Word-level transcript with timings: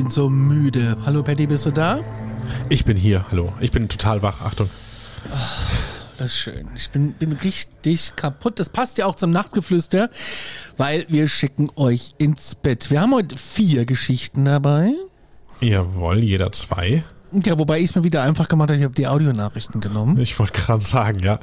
Bin 0.00 0.08
so 0.08 0.30
müde. 0.30 0.96
Hallo 1.04 1.22
Patty, 1.22 1.46
bist 1.46 1.66
du 1.66 1.70
da? 1.70 2.00
Ich 2.70 2.86
bin 2.86 2.96
hier, 2.96 3.26
hallo. 3.30 3.52
Ich 3.60 3.70
bin 3.70 3.86
total 3.86 4.22
wach, 4.22 4.40
Achtung. 4.40 4.70
Das 6.20 6.32
ist 6.32 6.38
schön. 6.40 6.68
Ich 6.76 6.90
bin, 6.90 7.14
bin 7.14 7.32
richtig 7.32 8.14
kaputt. 8.14 8.58
Das 8.58 8.68
passt 8.68 8.98
ja 8.98 9.06
auch 9.06 9.14
zum 9.14 9.30
Nachtgeflüster, 9.30 10.10
weil 10.76 11.06
wir 11.08 11.28
schicken 11.28 11.70
euch 11.76 12.14
ins 12.18 12.54
Bett. 12.54 12.90
Wir 12.90 13.00
haben 13.00 13.14
heute 13.14 13.38
vier 13.38 13.86
Geschichten 13.86 14.44
dabei. 14.44 14.92
Jawohl, 15.62 16.18
jeder 16.18 16.52
zwei. 16.52 17.04
Ja, 17.32 17.58
wobei 17.58 17.78
ich 17.78 17.86
es 17.86 17.94
mir 17.94 18.04
wieder 18.04 18.22
einfach 18.22 18.48
gemacht 18.48 18.68
habe, 18.68 18.78
ich 18.78 18.84
habe 18.84 18.92
die 18.92 19.06
Audionachrichten 19.06 19.80
genommen. 19.80 20.20
Ich 20.20 20.38
wollte 20.38 20.52
gerade 20.52 20.84
sagen, 20.84 21.20
ja. 21.20 21.40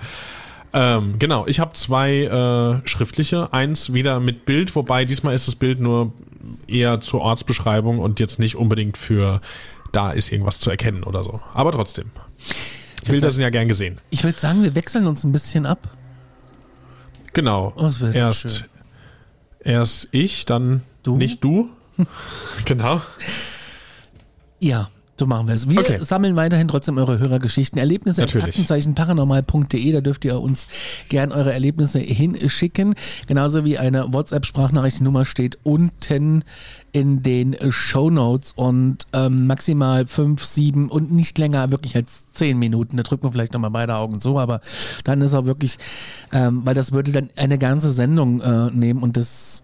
Ähm, 0.74 1.18
genau, 1.18 1.48
ich 1.48 1.60
habe 1.60 1.74
zwei 1.74 2.26
äh, 2.26 2.88
schriftliche. 2.88 3.52
Eins 3.54 3.94
wieder 3.94 4.20
mit 4.20 4.46
Bild, 4.46 4.76
wobei 4.76 5.06
diesmal 5.06 5.34
ist 5.34 5.48
das 5.48 5.56
Bild 5.56 5.80
nur 5.80 6.14
eher 6.68 7.02
zur 7.02 7.22
Ortsbeschreibung 7.22 7.98
und 7.98 8.20
jetzt 8.20 8.38
nicht 8.38 8.56
unbedingt 8.56 9.00
für 9.00 9.42
da 9.92 10.12
ist 10.12 10.32
irgendwas 10.32 10.60
zu 10.60 10.70
erkennen 10.70 11.04
oder 11.04 11.24
so. 11.24 11.40
Aber 11.56 11.72
trotzdem. 11.72 12.12
Bilder 13.08 13.32
sind 13.32 13.44
ja 13.44 13.50
gern 13.50 13.68
gesehen. 13.68 14.00
Ich 14.10 14.24
würde 14.24 14.40
sagen, 14.40 14.64
wir 14.64 14.76
wechseln 14.76 15.08
uns 15.08 15.24
ein 15.24 15.32
bisschen 15.32 15.66
ab. 15.66 15.90
Genau. 17.34 17.74
Oh, 17.76 17.84
wäre 17.84 18.14
schön. 18.14 18.14
erst, 18.14 18.66
erst 19.60 20.08
ich, 20.12 20.46
dann 20.46 20.82
Du? 21.04 21.16
nicht 21.18 21.44
du. 21.44 21.70
genau. 22.66 23.02
Ja, 24.60 24.90
so 25.20 25.26
machen 25.26 25.48
wir 25.48 25.56
es. 25.56 25.70
Wir 25.70 25.80
Okay. 25.80 25.98
sammeln 26.02 26.36
weiterhin 26.36 26.68
trotzdem 26.68 26.98
eure 26.98 27.18
Hörergeschichten. 27.20 27.80
Erlebnisse 27.80 28.22
at 28.22 28.28
Natürlich. 28.30 28.48
Aktenzeichen 28.48 28.94
paranormal.de, 28.96 29.92
da 29.92 30.02
dürft 30.02 30.26
ihr 30.26 30.40
uns 30.40 30.68
gern 31.10 31.32
eure 31.32 31.52
Erlebnisse 31.54 32.00
hinschicken. 32.00 32.94
Genauso 33.28 33.66
wie 33.66 33.78
eine 33.78 34.14
WhatsApp-Sprachnachrichtennummer 34.14 35.26
steht 35.26 35.58
unten 35.64 36.44
in 36.92 37.22
den 37.24 37.56
Show 37.70 38.10
Notes 38.10 38.54
und 38.56 39.08
ähm, 39.14 39.48
maximal 39.48 40.08
fünf, 40.08 40.44
sieben 40.46 40.90
und 40.90 41.12
nicht 41.12 41.38
länger 41.38 41.70
wirklich 41.72 41.96
als 41.96 42.30
zehn 42.32 42.58
Minuten. 42.58 42.98
Da 42.98 43.04
drücken 43.04 43.24
wir 43.24 43.32
vielleicht 43.32 43.54
nochmal 43.54 43.72
beide 43.72 43.96
Augen 43.96 44.22
zu, 44.22 44.38
aber 44.40 44.62
dann 45.04 45.22
ist 45.22 45.34
auch 45.34 45.46
wirklich, 45.46 45.78
ähm, 46.32 46.62
weil 46.64 46.74
das 46.76 46.92
würde 46.92 47.12
dann 47.12 47.30
eine 47.36 47.58
ganze 47.58 47.92
Sendung 47.92 48.42
äh, 48.42 48.72
nehmen 48.72 49.02
und 49.04 49.18
das, 49.18 49.64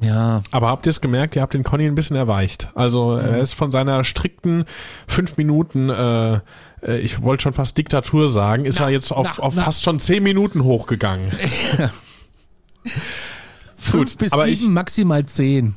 ja, 0.00 0.42
Aber 0.50 0.68
habt 0.68 0.86
ihr 0.86 0.90
es 0.90 1.00
gemerkt, 1.00 1.36
ihr 1.36 1.42
habt 1.42 1.54
den 1.54 1.62
Conny 1.62 1.86
ein 1.86 1.94
bisschen 1.94 2.16
erweicht. 2.16 2.68
Also 2.74 3.16
er 3.16 3.38
ist 3.38 3.52
von 3.54 3.70
seiner 3.70 4.02
strikten 4.04 4.64
fünf 5.06 5.36
Minuten, 5.36 5.90
äh, 5.90 6.40
äh, 6.82 6.98
ich 7.00 7.22
wollte 7.22 7.42
schon 7.42 7.52
fast 7.52 7.76
Diktatur 7.76 8.28
sagen, 8.28 8.64
ist 8.64 8.78
Na, 8.80 8.86
er 8.86 8.90
jetzt 8.92 9.12
auf, 9.12 9.38
na, 9.38 9.44
auf 9.44 9.54
na. 9.54 9.62
fast 9.64 9.82
schon 9.82 10.00
zehn 10.00 10.22
Minuten 10.22 10.64
hochgegangen. 10.64 11.30
fünf 13.76 14.16
bis 14.16 14.32
aber 14.32 14.44
sieben, 14.46 14.62
ich- 14.62 14.68
maximal 14.68 15.24
zehn. 15.26 15.74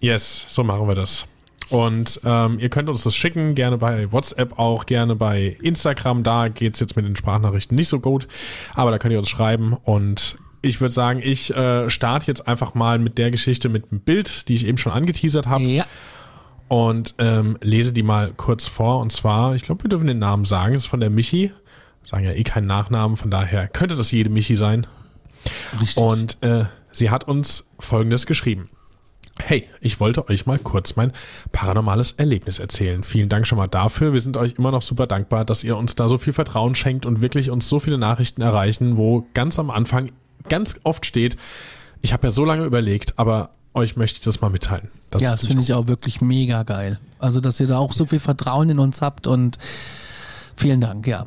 Yes, 0.00 0.44
so 0.48 0.62
machen 0.62 0.86
wir 0.86 0.94
das. 0.94 1.26
Und 1.68 2.20
ähm, 2.24 2.58
ihr 2.60 2.68
könnt 2.68 2.88
uns 2.88 3.02
das 3.02 3.16
schicken, 3.16 3.56
gerne 3.56 3.76
bei 3.76 4.12
WhatsApp 4.12 4.56
auch, 4.58 4.86
gerne 4.86 5.16
bei 5.16 5.56
Instagram. 5.62 6.22
Da 6.22 6.46
geht's 6.48 6.78
jetzt 6.78 6.94
mit 6.94 7.04
den 7.04 7.16
Sprachnachrichten 7.16 7.74
nicht 7.74 7.88
so 7.88 7.98
gut, 7.98 8.28
aber 8.74 8.92
da 8.92 8.98
könnt 8.98 9.12
ihr 9.12 9.18
uns 9.18 9.28
schreiben. 9.28 9.72
Und 9.72 10.36
ich 10.66 10.80
würde 10.80 10.92
sagen, 10.92 11.20
ich 11.22 11.54
äh, 11.54 11.88
starte 11.88 12.26
jetzt 12.26 12.46
einfach 12.48 12.74
mal 12.74 12.98
mit 12.98 13.16
der 13.18 13.30
Geschichte 13.30 13.68
mit 13.68 13.90
dem 13.90 14.00
Bild, 14.00 14.48
die 14.48 14.54
ich 14.54 14.66
eben 14.66 14.78
schon 14.78 14.92
angeteasert 14.92 15.46
habe. 15.46 15.64
Ja. 15.64 15.84
und 16.68 17.14
ähm, 17.18 17.56
lese 17.62 17.92
die 17.92 18.02
mal 18.02 18.32
kurz 18.36 18.66
vor. 18.66 19.00
Und 19.00 19.12
zwar, 19.12 19.54
ich 19.54 19.62
glaube, 19.62 19.84
wir 19.84 19.88
dürfen 19.88 20.06
den 20.08 20.18
Namen 20.18 20.44
sagen. 20.44 20.74
Es 20.74 20.82
ist 20.82 20.88
von 20.88 21.00
der 21.00 21.10
Michi. 21.10 21.52
Sagen 22.02 22.24
ja 22.24 22.32
eh 22.32 22.42
keinen 22.44 22.66
Nachnamen, 22.66 23.16
von 23.16 23.30
daher 23.30 23.66
könnte 23.66 23.96
das 23.96 24.12
jede 24.12 24.30
Michi 24.30 24.54
sein. 24.54 24.86
Richtig. 25.80 25.96
Und 25.96 26.42
äh, 26.42 26.64
sie 26.92 27.10
hat 27.10 27.24
uns 27.24 27.68
Folgendes 27.80 28.26
geschrieben. 28.26 28.68
Hey, 29.38 29.68
ich 29.80 30.00
wollte 30.00 30.28
euch 30.28 30.46
mal 30.46 30.58
kurz 30.58 30.96
mein 30.96 31.12
paranormales 31.52 32.12
Erlebnis 32.12 32.58
erzählen. 32.58 33.04
Vielen 33.04 33.28
Dank 33.28 33.46
schon 33.46 33.58
mal 33.58 33.66
dafür. 33.66 34.12
Wir 34.12 34.20
sind 34.20 34.36
euch 34.36 34.54
immer 34.56 34.70
noch 34.70 34.82
super 34.82 35.06
dankbar, 35.06 35.44
dass 35.44 35.62
ihr 35.62 35.76
uns 35.76 35.94
da 35.94 36.08
so 36.08 36.16
viel 36.16 36.32
Vertrauen 36.32 36.74
schenkt 36.74 37.06
und 37.06 37.20
wirklich 37.20 37.50
uns 37.50 37.68
so 37.68 37.78
viele 37.78 37.98
Nachrichten 37.98 38.40
erreichen, 38.40 38.96
wo 38.96 39.26
ganz 39.34 39.58
am 39.58 39.70
Anfang 39.70 40.10
ganz 40.48 40.80
oft 40.84 41.06
steht, 41.06 41.36
ich 42.02 42.12
habe 42.12 42.26
ja 42.26 42.30
so 42.30 42.44
lange 42.44 42.64
überlegt, 42.64 43.18
aber 43.18 43.50
euch 43.74 43.96
möchte 43.96 44.18
ich 44.18 44.24
das 44.24 44.40
mal 44.40 44.50
mitteilen. 44.50 44.88
Das 45.10 45.22
ja, 45.22 45.32
das 45.32 45.46
finde 45.46 45.62
ich 45.62 45.74
auch 45.74 45.86
wirklich 45.86 46.20
mega 46.20 46.62
geil. 46.62 46.98
Also, 47.18 47.40
dass 47.40 47.60
ihr 47.60 47.66
da 47.66 47.78
auch 47.78 47.92
so 47.92 48.06
viel 48.06 48.20
Vertrauen 48.20 48.70
in 48.70 48.78
uns 48.78 49.02
habt 49.02 49.26
und 49.26 49.58
vielen 50.56 50.80
Dank, 50.80 51.06
ja. 51.06 51.26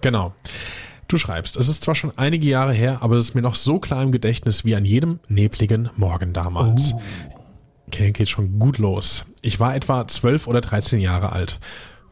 Genau. 0.00 0.34
Du 1.08 1.16
schreibst, 1.16 1.56
es 1.56 1.68
ist 1.68 1.84
zwar 1.84 1.94
schon 1.94 2.12
einige 2.16 2.46
Jahre 2.46 2.72
her, 2.72 2.98
aber 3.00 3.16
es 3.16 3.24
ist 3.24 3.34
mir 3.34 3.42
noch 3.42 3.54
so 3.54 3.78
klar 3.78 4.02
im 4.02 4.12
Gedächtnis 4.12 4.64
wie 4.64 4.74
an 4.74 4.84
jedem 4.84 5.20
nebligen 5.28 5.90
Morgen 5.96 6.32
damals. 6.32 6.94
Okay, 7.86 8.12
geht 8.12 8.28
schon 8.28 8.58
gut 8.58 8.78
los. 8.78 9.24
Ich 9.42 9.60
war 9.60 9.74
etwa 9.74 10.06
12 10.06 10.46
oder 10.46 10.60
13 10.60 11.00
Jahre 11.00 11.32
alt. 11.32 11.60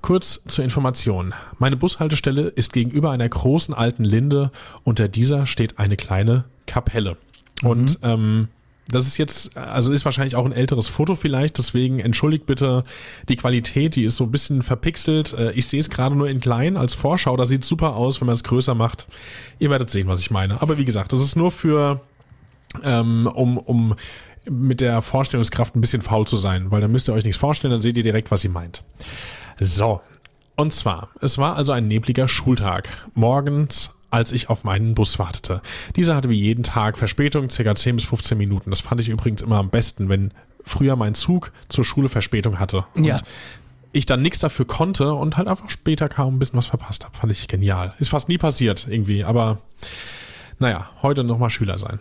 Kurz 0.02 0.42
zur 0.48 0.64
Information. 0.64 1.32
Meine 1.58 1.76
Bushaltestelle 1.76 2.42
ist 2.42 2.72
gegenüber 2.72 3.12
einer 3.12 3.28
großen 3.28 3.72
alten 3.72 4.04
Linde. 4.04 4.50
Unter 4.82 5.08
dieser 5.08 5.46
steht 5.46 5.78
eine 5.78 5.96
kleine 5.96 6.44
Kapelle. 6.66 7.16
Und 7.62 8.00
ähm, 8.02 8.48
das 8.88 9.06
ist 9.06 9.16
jetzt, 9.16 9.56
also 9.56 9.92
ist 9.92 10.04
wahrscheinlich 10.04 10.34
auch 10.34 10.44
ein 10.44 10.52
älteres 10.52 10.88
Foto 10.88 11.14
vielleicht, 11.14 11.56
deswegen 11.58 12.00
entschuldigt 12.00 12.46
bitte 12.46 12.82
die 13.28 13.36
Qualität, 13.36 13.94
die 13.94 14.02
ist 14.02 14.16
so 14.16 14.24
ein 14.24 14.32
bisschen 14.32 14.62
verpixelt. 14.62 15.34
Äh, 15.34 15.52
Ich 15.52 15.66
sehe 15.66 15.78
es 15.78 15.88
gerade 15.88 16.16
nur 16.16 16.28
in 16.28 16.40
klein 16.40 16.76
als 16.76 16.94
Vorschau, 16.94 17.36
das 17.36 17.48
sieht 17.48 17.64
super 17.64 17.94
aus, 17.94 18.20
wenn 18.20 18.26
man 18.26 18.34
es 18.34 18.42
größer 18.42 18.74
macht. 18.74 19.06
Ihr 19.60 19.70
werdet 19.70 19.88
sehen, 19.88 20.08
was 20.08 20.20
ich 20.20 20.32
meine. 20.32 20.60
Aber 20.60 20.78
wie 20.78 20.84
gesagt, 20.84 21.12
das 21.12 21.20
ist 21.20 21.36
nur 21.36 21.52
für, 21.52 22.00
ähm, 22.82 23.28
um, 23.32 23.56
um 23.56 23.94
mit 24.50 24.80
der 24.80 25.00
Vorstellungskraft 25.00 25.76
ein 25.76 25.80
bisschen 25.80 26.02
faul 26.02 26.26
zu 26.26 26.36
sein, 26.36 26.72
weil 26.72 26.80
dann 26.80 26.90
müsst 26.90 27.08
ihr 27.08 27.14
euch 27.14 27.24
nichts 27.24 27.38
vorstellen, 27.38 27.70
dann 27.70 27.82
seht 27.82 27.96
ihr 27.96 28.02
direkt, 28.02 28.32
was 28.32 28.40
sie 28.40 28.48
meint. 28.48 28.82
So, 29.60 30.00
und 30.56 30.72
zwar, 30.72 31.08
es 31.20 31.38
war 31.38 31.56
also 31.56 31.72
ein 31.72 31.88
nebliger 31.88 32.28
Schultag. 32.28 32.88
Morgens 33.14 33.92
als 34.10 34.30
ich 34.32 34.50
auf 34.50 34.62
meinen 34.62 34.94
Bus 34.94 35.18
wartete. 35.18 35.62
Dieser 35.96 36.14
hatte 36.14 36.28
wie 36.28 36.38
jeden 36.38 36.62
Tag 36.64 36.98
Verspätung, 36.98 37.48
ca. 37.48 37.74
10 37.74 37.96
bis 37.96 38.04
15 38.04 38.36
Minuten. 38.36 38.68
Das 38.68 38.82
fand 38.82 39.00
ich 39.00 39.08
übrigens 39.08 39.40
immer 39.40 39.56
am 39.56 39.70
besten, 39.70 40.10
wenn 40.10 40.32
früher 40.66 40.96
mein 40.96 41.14
Zug 41.14 41.50
zur 41.70 41.82
Schule 41.86 42.10
Verspätung 42.10 42.58
hatte. 42.58 42.84
Und 42.94 43.04
Ja. 43.04 43.16
ich 43.92 44.04
dann 44.04 44.20
nichts 44.20 44.38
dafür 44.40 44.66
konnte 44.66 45.14
und 45.14 45.38
halt 45.38 45.48
einfach 45.48 45.70
später 45.70 46.10
kaum 46.10 46.36
ein 46.36 46.38
bisschen 46.38 46.58
was 46.58 46.66
verpasst 46.66 47.06
habe. 47.06 47.16
Fand 47.16 47.32
ich 47.32 47.48
genial. 47.48 47.94
Ist 48.00 48.10
fast 48.10 48.28
nie 48.28 48.36
passiert 48.36 48.86
irgendwie, 48.86 49.24
aber 49.24 49.58
naja, 50.58 50.90
heute 51.00 51.24
nochmal 51.24 51.48
Schüler 51.48 51.78
sein. 51.78 51.98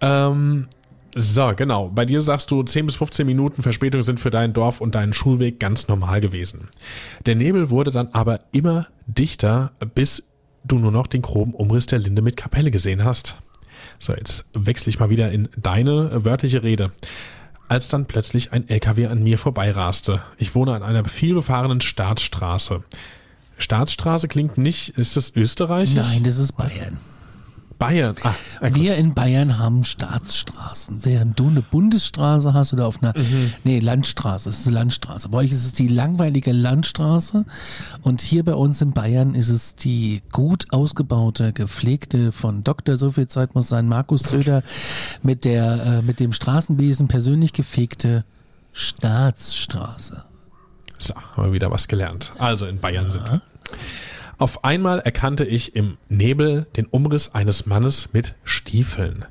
Ähm, 0.00 0.68
so, 1.14 1.52
genau. 1.54 1.90
Bei 1.90 2.04
dir 2.04 2.20
sagst 2.20 2.50
du, 2.50 2.62
10 2.62 2.86
bis 2.86 2.96
15 2.96 3.26
Minuten 3.26 3.62
Verspätung 3.62 4.02
sind 4.02 4.18
für 4.18 4.30
dein 4.30 4.52
Dorf 4.52 4.80
und 4.80 4.94
deinen 4.94 5.12
Schulweg 5.12 5.60
ganz 5.60 5.88
normal 5.88 6.20
gewesen. 6.20 6.68
Der 7.26 7.36
Nebel 7.36 7.70
wurde 7.70 7.90
dann 7.90 8.08
aber 8.12 8.40
immer 8.52 8.88
dichter, 9.06 9.72
bis 9.94 10.24
du 10.64 10.78
nur 10.78 10.90
noch 10.90 11.06
den 11.06 11.22
groben 11.22 11.54
Umriss 11.54 11.86
der 11.86 12.00
Linde 12.00 12.22
mit 12.22 12.36
Kapelle 12.36 12.70
gesehen 12.70 13.04
hast. 13.04 13.36
So, 13.98 14.14
jetzt 14.14 14.44
wechsle 14.54 14.90
ich 14.90 14.98
mal 14.98 15.10
wieder 15.10 15.30
in 15.30 15.48
deine 15.56 16.24
wörtliche 16.24 16.62
Rede. 16.62 16.90
Als 17.68 17.88
dann 17.88 18.06
plötzlich 18.06 18.52
ein 18.52 18.68
LKW 18.68 19.06
an 19.06 19.22
mir 19.22 19.38
vorbeiraste. 19.38 20.22
Ich 20.36 20.54
wohne 20.54 20.74
an 20.74 20.82
einer 20.82 21.04
vielbefahrenen 21.04 21.80
Staatsstraße. 21.80 22.82
Staatsstraße 23.56 24.28
klingt 24.28 24.58
nicht, 24.58 24.90
ist 24.90 25.16
das 25.16 25.34
Österreich? 25.34 25.94
Nein, 25.94 26.24
das 26.24 26.38
ist 26.38 26.52
Bayern. 26.52 26.98
Bayern. 27.84 28.14
Ah, 28.22 28.34
Wir 28.72 28.96
in 28.96 29.12
Bayern 29.12 29.58
haben 29.58 29.84
Staatsstraßen. 29.84 31.00
Während 31.02 31.38
du 31.38 31.48
eine 31.48 31.60
Bundesstraße 31.60 32.54
hast 32.54 32.72
oder 32.72 32.86
auf 32.86 33.02
einer, 33.02 33.12
mhm. 33.14 33.52
nee, 33.62 33.78
Landstraße, 33.78 34.48
es 34.48 34.60
ist 34.60 34.68
eine 34.68 34.76
Landstraße. 34.76 35.28
Bei 35.28 35.38
euch 35.38 35.52
ist 35.52 35.66
es 35.66 35.72
die 35.74 35.88
langweilige 35.88 36.52
Landstraße 36.52 37.44
und 38.00 38.22
hier 38.22 38.42
bei 38.42 38.54
uns 38.54 38.80
in 38.80 38.92
Bayern 38.92 39.34
ist 39.34 39.50
es 39.50 39.76
die 39.76 40.22
gut 40.32 40.64
ausgebaute, 40.70 41.52
gepflegte 41.52 42.32
von 42.32 42.64
Dr. 42.64 42.96
so 42.96 43.12
viel 43.12 43.26
Zeit 43.26 43.54
muss 43.54 43.68
sein, 43.68 43.86
Markus 43.86 44.22
Söder 44.22 44.62
mit 45.22 45.44
der, 45.44 45.84
äh, 45.84 46.02
mit 46.02 46.20
dem 46.20 46.32
Straßenbesen 46.32 47.06
persönlich 47.06 47.52
gefegte 47.52 48.24
Staatsstraße. 48.72 50.24
So, 50.96 51.14
haben 51.14 51.48
wir 51.48 51.52
wieder 51.52 51.70
was 51.70 51.86
gelernt. 51.86 52.32
Also 52.38 52.64
in 52.66 52.80
Bayern 52.80 53.06
ja. 53.06 53.10
sind 53.10 53.30
wir. 53.30 53.42
Auf 54.38 54.64
einmal 54.64 54.98
erkannte 54.98 55.44
ich 55.44 55.76
im 55.76 55.96
Nebel 56.08 56.66
den 56.76 56.86
Umriss 56.86 57.34
eines 57.34 57.66
Mannes 57.66 58.12
mit 58.12 58.34
Stiefeln. 58.44 59.24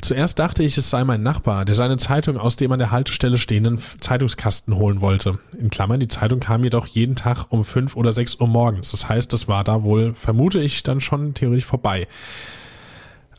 Zuerst 0.00 0.38
dachte 0.38 0.62
ich, 0.64 0.76
es 0.76 0.90
sei 0.90 1.04
mein 1.04 1.22
Nachbar, 1.22 1.64
der 1.64 1.74
seine 1.74 1.96
Zeitung 1.98 2.36
aus 2.36 2.56
dem 2.56 2.72
an 2.72 2.80
der 2.80 2.90
Haltestelle 2.90 3.38
stehenden 3.38 3.78
Zeitungskasten 4.00 4.74
holen 4.76 5.00
wollte. 5.00 5.38
In 5.58 5.70
Klammern, 5.70 6.00
die 6.00 6.08
Zeitung 6.08 6.40
kam 6.40 6.64
jedoch 6.64 6.86
jeden 6.86 7.14
Tag 7.14 7.46
um 7.50 7.64
fünf 7.64 7.94
oder 7.96 8.12
sechs 8.12 8.36
Uhr 8.40 8.48
morgens. 8.48 8.90
Das 8.90 9.08
heißt, 9.08 9.32
das 9.32 9.46
war 9.46 9.62
da 9.62 9.82
wohl, 9.82 10.14
vermute 10.14 10.60
ich, 10.60 10.82
dann 10.82 11.00
schon 11.00 11.34
theoretisch 11.34 11.66
vorbei. 11.66 12.08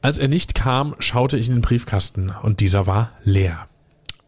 Als 0.02 0.18
er 0.18 0.30
nicht 0.30 0.56
kam, 0.56 0.96
schaute 1.00 1.38
ich 1.38 1.48
in 1.48 1.56
den 1.56 1.62
Briefkasten 1.62 2.32
und 2.42 2.60
dieser 2.60 2.88
war 2.88 3.12
leer. 3.24 3.68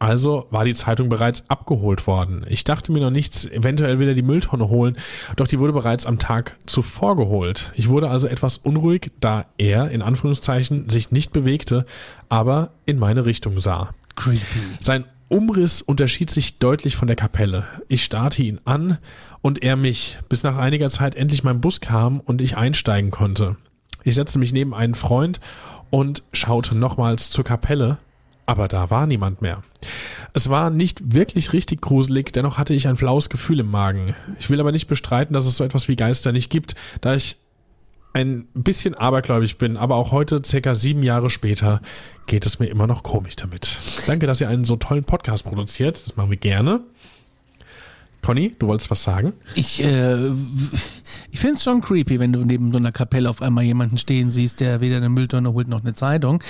Also 0.04 0.48
war 0.50 0.66
die 0.66 0.74
Zeitung 0.74 1.08
bereits 1.08 1.50
abgeholt 1.50 2.08
worden. 2.08 2.46
Ich 2.50 2.66
dachte 2.66 2.92
mir 2.92 3.00
noch 3.00 3.10
nichts, 3.10 3.46
eventuell 3.46 4.00
will 4.00 4.10
er 4.10 4.14
die 4.14 4.22
Mülltonne 4.22 4.68
holen, 4.68 4.98
doch 5.38 5.48
die 5.48 5.60
wurde 5.60 5.72
bereits 5.72 6.06
am 6.06 6.20
Tag 6.20 6.58
zuvor 6.66 7.16
geholt. 7.16 7.72
Ich 7.76 7.88
wurde 7.88 8.10
also 8.10 8.28
etwas 8.28 8.58
unruhig, 8.58 9.12
da 9.22 9.46
er, 9.58 9.92
in 9.92 10.02
Anführungszeichen, 10.02 10.90
sich 10.90 11.12
nicht 11.12 11.32
bewegte, 11.32 11.86
aber 12.28 12.72
in 12.86 13.00
meine 13.00 13.26
Richtung 13.26 13.62
sah. 13.62 13.92
Creepy. 14.16 14.42
Sein 14.82 15.06
Umriss 15.30 15.82
unterschied 15.82 16.30
sich 16.30 16.60
deutlich 16.60 16.98
von 16.98 17.08
der 17.08 17.16
Kapelle. 17.16 17.66
Ich 17.88 18.04
starrte 18.04 18.44
ihn 18.44 18.60
an 18.66 18.98
und 19.42 19.64
er 19.64 19.78
mich, 19.78 20.20
bis 20.28 20.44
nach 20.44 20.58
einiger 20.58 20.90
Zeit 20.90 21.16
endlich 21.16 21.46
mein 21.46 21.62
Bus 21.62 21.80
kam 21.80 22.20
und 22.20 22.42
ich 22.42 22.58
einsteigen 22.58 23.10
konnte. 23.10 23.56
Ich 24.04 24.16
setzte 24.16 24.38
mich 24.38 24.52
neben 24.52 24.74
einen 24.74 24.96
Freund 24.96 25.40
und 25.90 26.24
schaute 26.34 26.76
nochmals 26.76 27.30
zur 27.30 27.46
Kapelle, 27.46 28.00
aber 28.46 28.68
da 28.68 28.90
war 28.90 29.08
niemand 29.08 29.42
mehr. 29.42 29.64
Es 30.34 30.50
war 30.50 30.70
nicht 30.70 31.14
wirklich 31.14 31.54
richtig 31.54 31.82
gruselig, 31.82 32.34
dennoch 32.34 32.58
hatte 32.58 32.74
ich 32.74 32.88
ein 32.88 32.98
flaues 32.98 33.30
Gefühl 33.30 33.60
im 33.60 33.70
Magen. 33.70 34.16
Ich 34.40 34.50
will 34.50 34.60
aber 34.60 34.72
nicht 34.72 34.88
bestreiten, 34.88 35.34
dass 35.34 35.46
es 35.46 35.58
so 35.58 35.64
etwas 35.64 35.88
wie 35.88 35.96
Geister 35.96 36.32
nicht 36.32 36.50
gibt, 36.50 36.76
da 37.02 37.16
ich 37.16 37.38
ein 38.14 38.48
bisschen 38.54 38.94
abergläubig 38.94 39.58
bin, 39.58 39.76
aber 39.76 39.96
auch 39.96 40.12
heute, 40.12 40.42
circa 40.46 40.76
sieben 40.76 41.04
Jahre 41.04 41.30
später, 41.30 41.82
geht 42.28 42.46
es 42.46 42.60
mir 42.60 42.68
immer 42.68 42.88
noch 42.88 43.04
komisch 43.04 43.36
damit. 43.36 43.80
Danke, 44.06 44.28
dass 44.28 44.40
ihr 44.40 44.50
einen 44.50 44.66
so 44.66 44.76
tollen 44.76 45.04
Podcast 45.04 45.46
produziert. 45.46 46.06
Das 46.06 46.16
machen 46.16 46.30
wir 46.30 46.38
gerne. 46.38 46.82
Conny, 48.24 48.56
du 48.58 48.68
wolltest 48.68 48.90
was 48.90 49.04
sagen? 49.04 49.34
Ich, 49.54 49.84
äh, 49.84 50.32
ich 51.30 51.40
finde 51.40 51.56
es 51.56 51.64
schon 51.64 51.82
creepy, 51.82 52.20
wenn 52.20 52.32
du 52.32 52.44
neben 52.46 52.72
so 52.72 52.78
einer 52.78 52.94
Kapelle 52.94 53.30
auf 53.30 53.42
einmal 53.42 53.66
jemanden 53.66 53.98
stehen 53.98 54.32
siehst, 54.32 54.62
der 54.62 54.80
weder 54.80 54.98
eine 54.98 55.10
Mülltonne 55.10 55.52
holt 55.54 55.68
noch 55.68 55.82
eine 55.82 55.94
Zeitung, 55.94 56.42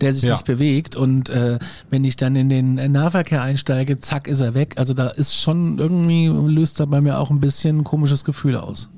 der 0.00 0.14
sich 0.14 0.24
ja. 0.24 0.32
nicht 0.32 0.46
bewegt. 0.46 0.96
Und 0.96 1.28
äh, 1.28 1.58
wenn 1.90 2.04
ich 2.04 2.16
dann 2.16 2.34
in 2.34 2.48
den 2.48 2.74
Nahverkehr 2.74 3.42
einsteige, 3.42 4.00
zack, 4.00 4.26
ist 4.26 4.40
er 4.40 4.54
weg. 4.54 4.74
Also 4.76 4.94
da 4.94 5.08
ist 5.08 5.36
schon 5.36 5.78
irgendwie, 5.78 6.28
löst 6.28 6.80
da 6.80 6.86
bei 6.86 7.02
mir 7.02 7.18
auch 7.18 7.30
ein 7.30 7.40
bisschen 7.40 7.80
ein 7.80 7.84
komisches 7.84 8.24
Gefühl 8.24 8.56
aus. 8.56 8.88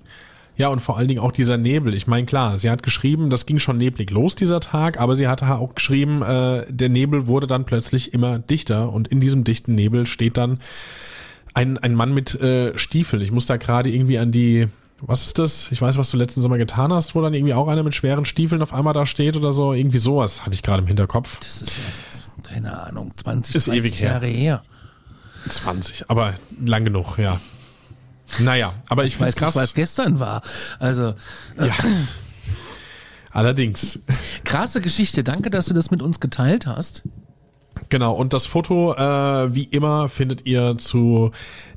Ja, 0.57 0.69
und 0.69 0.81
vor 0.81 0.99
allen 0.99 1.09
Dingen 1.09 1.21
auch 1.21 1.33
dieser 1.33 1.57
Nebel. 1.57 1.95
Ich 1.95 2.07
meine, 2.07 2.27
klar, 2.27 2.59
sie 2.59 2.71
hat 2.71 2.83
geschrieben, 2.85 3.31
das 3.31 3.47
ging 3.47 3.59
schon 3.59 3.77
neblig 3.77 4.11
los 4.11 4.37
dieser 4.37 4.61
Tag, 4.61 5.01
aber 5.01 5.17
sie 5.17 5.27
hat 5.27 5.43
auch 5.43 5.75
geschrieben, 5.75 6.23
äh, 6.23 6.65
der 6.69 6.91
Nebel 6.91 7.27
wurde 7.27 7.47
dann 7.49 7.65
plötzlich 7.65 8.13
immer 8.13 8.39
dichter 8.39 8.93
und 8.93 9.09
in 9.09 9.21
diesem 9.21 9.43
dichten 9.43 9.75
Nebel 9.75 10.07
steht 10.07 10.37
dann 10.37 10.59
ein, 11.55 11.79
ein 11.79 11.95
Mann 11.95 12.13
mit 12.13 12.35
äh, 12.41 12.77
Stiefeln. 12.79 13.23
Ich 13.23 13.33
muss 13.33 13.47
da 13.47 13.57
gerade 13.57 13.91
irgendwie 13.91 14.19
an 14.19 14.33
die, 14.33 14.69
was 15.01 15.23
ist 15.23 15.39
das? 15.39 15.71
Ich 15.73 15.81
weiß, 15.81 15.99
was 15.99 16.11
du 16.11 16.17
letzten 16.17 16.43
Sommer 16.43 16.59
getan 16.59 16.93
hast, 16.93 17.15
wo 17.15 17.23
dann 17.23 17.35
irgendwie 17.35 17.55
auch 17.55 17.69
einer 17.69 17.83
mit 17.83 17.95
schweren 17.95 18.25
Stiefeln 18.25 18.63
auf 18.63 18.73
einmal 18.73 18.95
da 18.95 19.07
steht 19.07 19.37
oder 19.37 19.53
so. 19.53 19.73
Irgendwie 19.73 19.99
sowas 19.99 20.45
hatte 20.45 20.55
ich 20.55 20.63
gerade 20.63 20.83
im 20.83 20.87
Hinterkopf. 20.87 21.39
Das 21.41 21.63
ist 21.63 21.77
ja, 21.77 21.83
keine 22.43 22.81
Ahnung, 22.83 23.13
20, 23.17 23.55
ist 23.55 23.67
30 23.67 23.81
ewig 23.81 24.01
Jahre 24.01 24.27
her. 24.27 24.63
20, 25.49 26.11
aber 26.11 26.35
lang 26.65 26.85
genug, 26.85 27.19
ja. 27.19 27.41
Naja, 28.39 28.75
aber 28.89 29.05
ich, 29.05 29.15
ich 29.15 29.21
weiß 29.21 29.35
krass. 29.35 29.55
Nicht, 29.55 29.65
was 29.65 29.75
gestern 29.75 30.21
war. 30.21 30.43
Also. 30.79 31.15
Äh, 31.59 31.67
ja. 31.67 31.75
Allerdings. 33.33 34.01
Krasse 34.45 34.81
Geschichte. 34.81 35.25
Danke, 35.25 35.51
dass 35.51 35.67
du 35.67 35.75
das 35.75 35.91
mit 35.91 36.03
uns 36.03 36.21
geteilt 36.21 36.67
hast. 36.67 37.03
Genau, 37.91 38.13
und 38.13 38.33
das 38.33 38.47
Foto, 38.47 38.95
äh, 38.95 39.53
wie 39.53 39.65
immer, 39.65 40.09
findet 40.09 40.47
ihr 40.47 40.79
zu 40.79 41.33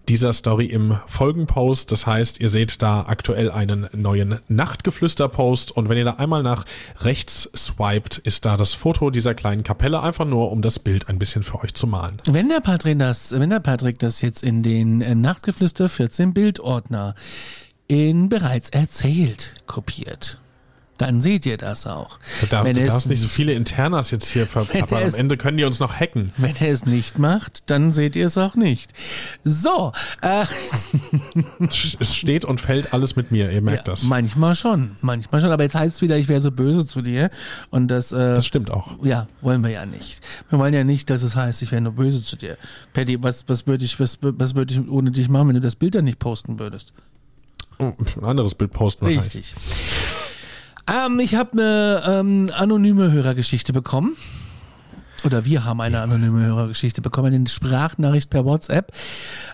dieser 0.07 0.31
Story 0.31 0.65
im 0.67 0.99
Folgenpost. 1.07 1.91
Das 1.91 2.05
heißt, 2.05 2.39
ihr 2.39 2.49
seht 2.49 2.83
da 2.83 3.05
aktuell 3.07 3.49
einen 3.49 3.87
neuen 3.93 4.39
Nachtgeflüster-Post 4.47 5.71
und 5.71 5.89
wenn 5.89 5.97
ihr 5.97 6.05
da 6.05 6.15
einmal 6.15 6.43
nach 6.43 6.65
rechts 6.99 7.49
swiped, 7.55 8.19
ist 8.19 8.45
da 8.45 8.57
das 8.57 8.75
Foto 8.75 9.09
dieser 9.09 9.33
kleinen 9.33 9.63
Kapelle, 9.63 10.03
einfach 10.03 10.25
nur, 10.25 10.51
um 10.51 10.61
das 10.61 10.77
Bild 10.77 11.09
ein 11.09 11.17
bisschen 11.17 11.41
für 11.41 11.63
euch 11.63 11.73
zu 11.73 11.87
malen. 11.87 12.21
Wenn 12.25 12.47
der 12.47 12.59
Patrick 12.59 12.99
das, 12.99 13.39
wenn 13.39 13.49
der 13.49 13.59
Patrick 13.59 13.97
das 13.97 14.21
jetzt 14.21 14.43
in 14.43 14.61
den 14.61 15.01
äh, 15.01 15.15
Nachtgeflüster 15.15 15.89
14 15.89 16.33
Bildordner 16.33 17.15
in 17.87 18.29
bereits 18.29 18.69
erzählt 18.69 19.55
kopiert 19.65 20.42
dann 20.97 21.21
seht 21.21 21.45
ihr 21.45 21.57
das 21.57 21.87
auch. 21.87 22.19
Du, 22.41 22.45
darf, 22.47 22.65
du 22.65 22.85
darfst 22.85 23.09
nicht 23.09 23.21
so 23.21 23.27
viele 23.27 23.53
Internas 23.53 24.11
jetzt 24.11 24.29
hier 24.29 24.45
verpappern. 24.45 25.03
Am 25.13 25.15
Ende 25.15 25.37
können 25.37 25.57
die 25.57 25.63
uns 25.63 25.79
noch 25.79 25.95
hacken. 25.99 26.31
Wenn 26.37 26.55
er 26.55 26.71
es 26.71 26.85
nicht 26.85 27.17
macht, 27.17 27.63
dann 27.69 27.91
seht 27.91 28.15
ihr 28.15 28.27
es 28.27 28.37
auch 28.37 28.55
nicht. 28.55 28.91
So. 29.43 29.91
Äh, 30.21 30.45
es 31.99 32.15
steht 32.15 32.45
und 32.45 32.61
fällt 32.61 32.93
alles 32.93 33.15
mit 33.15 33.31
mir, 33.31 33.51
ihr 33.51 33.61
merkt 33.61 33.87
ja, 33.87 33.93
das. 33.93 34.03
Manchmal 34.03 34.55
schon, 34.55 34.97
manchmal 35.01 35.41
schon. 35.41 35.51
Aber 35.51 35.63
jetzt 35.63 35.75
heißt 35.75 35.95
es 35.95 36.01
wieder, 36.01 36.17
ich 36.17 36.27
wäre 36.27 36.41
so 36.41 36.51
böse 36.51 36.85
zu 36.85 37.01
dir. 37.01 37.31
Und 37.71 37.87
das, 37.87 38.11
äh, 38.11 38.35
das 38.35 38.45
stimmt 38.45 38.69
auch. 38.69 39.03
Ja, 39.03 39.27
wollen 39.41 39.63
wir 39.63 39.71
ja 39.71 39.85
nicht. 39.85 40.21
Wir 40.49 40.59
wollen 40.59 40.73
ja 40.73 40.83
nicht, 40.83 41.09
dass 41.09 41.23
es 41.23 41.35
heißt, 41.35 41.61
ich 41.63 41.71
wäre 41.71 41.81
nur 41.81 41.93
böse 41.93 42.23
zu 42.23 42.35
dir. 42.35 42.57
Patty, 42.93 43.21
was, 43.21 43.45
was 43.47 43.65
würde 43.65 43.83
ich, 43.83 43.99
was, 43.99 44.19
was 44.21 44.55
würde 44.55 44.73
ich 44.73 44.89
ohne 44.89 45.11
dich 45.11 45.27
machen, 45.27 45.47
wenn 45.47 45.55
du 45.55 45.61
das 45.61 45.75
Bild 45.75 45.95
dann 45.95 46.05
nicht 46.05 46.19
posten 46.19 46.59
würdest? 46.59 46.93
Oh, 47.79 47.93
ein 48.17 48.23
anderes 48.23 48.55
Bild 48.55 48.71
posten 48.71 49.05
Richtig. 49.05 49.55
Ähm, 50.87 51.19
ich 51.19 51.35
habe 51.35 51.53
eine 51.53 52.03
ähm, 52.05 52.49
anonyme 52.55 53.11
Hörergeschichte 53.11 53.73
bekommen. 53.73 54.15
Oder 55.23 55.45
wir 55.45 55.63
haben 55.63 55.79
eine 55.79 56.01
anonyme 56.01 56.45
Hörergeschichte 56.45 57.01
bekommen, 57.01 57.33
eine 57.33 57.47
Sprachnachricht 57.47 58.29
per 58.29 58.43
WhatsApp. 58.43 58.91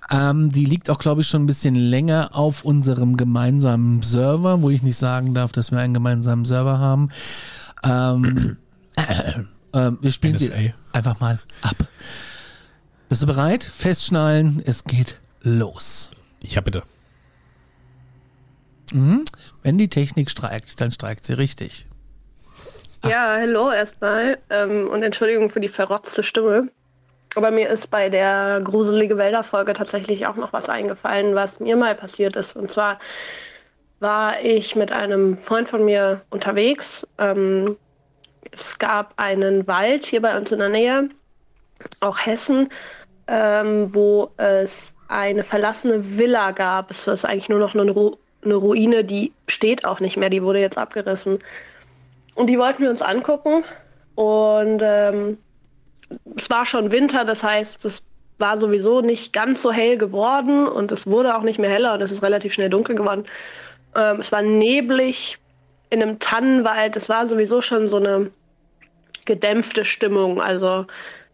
Ähm, 0.10 0.50
die 0.50 0.66
liegt 0.66 0.90
auch, 0.90 0.98
glaube 0.98 1.22
ich, 1.22 1.28
schon 1.28 1.44
ein 1.44 1.46
bisschen 1.46 1.76
länger 1.76 2.30
auf 2.34 2.66
unserem 2.66 3.18
gemeinsamen 3.18 4.02
Server, 4.02 4.62
wo 4.62 4.72
ich 4.72 4.82
nicht 4.82 4.98
sagen 4.98 5.34
darf, 5.36 5.52
dass 5.52 5.72
wir 5.72 5.80
einen 5.80 5.94
gemeinsamen 5.94 6.46
Server 6.46 6.80
haben. 6.80 7.10
Ähm, 7.84 8.58
äh, 8.96 9.42
äh, 9.74 9.92
wir 10.02 10.12
spielen 10.12 10.36
NSA. 10.36 10.46
sie 10.46 10.74
einfach 10.92 11.20
mal 11.20 11.40
ab. 11.62 11.88
Bist 13.08 13.22
du 13.22 13.28
bereit? 13.28 13.64
Festschnallen, 13.64 14.62
es 14.66 14.84
geht 14.86 15.18
los. 15.42 16.10
Ja, 16.44 16.62
bitte. 16.62 16.84
Mhm. 18.94 19.26
Wenn 19.64 19.78
die 19.78 19.88
Technik 19.88 20.30
streikt, 20.30 20.80
dann 20.82 20.92
streikt 20.92 21.26
sie 21.26 21.34
richtig. 21.34 21.88
Ja, 23.06 23.38
hallo 23.40 23.72
erstmal 23.72 24.38
ähm, 24.50 24.88
und 24.90 25.04
Entschuldigung 25.04 25.50
für 25.50 25.62
die 25.62 25.70
verrotzte 25.70 26.22
Stimme. 26.24 26.70
Aber 27.36 27.52
mir 27.52 27.70
ist 27.70 27.88
bei 27.92 28.10
der 28.10 28.60
gruselige 28.64 29.18
Wälder-Folge 29.18 29.74
tatsächlich 29.74 30.26
auch 30.26 30.36
noch 30.36 30.52
was 30.52 30.68
eingefallen, 30.68 31.36
was 31.36 31.60
mir 31.60 31.78
mal 31.78 31.96
passiert 31.96 32.36
ist. 32.36 32.56
Und 32.56 32.72
zwar 32.72 33.00
war 34.00 34.42
ich 34.44 34.76
mit 34.76 34.92
einem 34.92 35.38
Freund 35.38 35.68
von 35.68 35.86
mir 35.86 36.22
unterwegs. 36.32 37.08
Ähm, 37.18 37.78
es 38.52 38.80
gab 38.80 39.14
einen 39.18 39.68
Wald 39.68 40.06
hier 40.06 40.22
bei 40.22 40.36
uns 40.36 40.52
in 40.52 40.60
der 40.60 40.70
Nähe, 40.70 41.08
auch 42.02 42.18
Hessen, 42.26 42.70
ähm, 43.28 43.94
wo 43.94 44.32
es 44.38 44.96
eine 45.08 45.44
verlassene 45.44 46.18
Villa 46.18 46.52
gab. 46.52 46.92
Es 46.92 47.08
ist 47.08 47.26
eigentlich 47.26 47.50
nur 47.50 47.60
noch 47.60 47.76
eine 47.76 47.86
eine 48.44 48.56
Ruine, 48.56 49.04
die 49.04 49.34
steht 49.48 49.86
auch 49.86 50.00
nicht 50.00 50.18
mehr, 50.18 50.30
die 50.30 50.44
wurde 50.44 50.60
jetzt 50.60 50.78
abgerissen. 50.78 51.40
Und 52.36 52.48
die 52.48 52.58
wollten 52.58 52.84
wir 52.84 52.90
uns 52.90 53.02
angucken. 53.02 53.64
Und 54.16 54.82
ähm, 54.84 55.38
es 56.36 56.50
war 56.50 56.66
schon 56.66 56.92
Winter, 56.92 57.26
das 57.26 57.44
heißt, 57.44 57.86
es 57.86 58.04
war 58.38 58.58
sowieso 58.58 59.02
nicht 59.02 59.34
ganz 59.34 59.62
so 59.62 59.72
hell 59.72 59.98
geworden 59.98 60.68
und 60.68 60.92
es 60.92 61.06
wurde 61.06 61.36
auch 61.36 61.44
nicht 61.44 61.60
mehr 61.60 61.70
heller 61.70 61.94
und 61.94 62.02
es 62.02 62.12
ist 62.12 62.24
relativ 62.24 62.54
schnell 62.54 62.70
dunkel 62.70 62.96
geworden. 62.96 63.26
Ähm, 63.96 64.18
es 64.20 64.32
war 64.32 64.42
neblig 64.42 65.38
in 65.90 66.02
einem 66.02 66.20
Tannenwald. 66.20 66.96
Es 66.96 67.10
war 67.10 67.28
sowieso 67.28 67.62
schon 67.62 67.88
so 67.88 67.98
eine 67.98 68.32
gedämpfte 69.26 69.84
Stimmung. 69.84 70.42
Also 70.42 70.86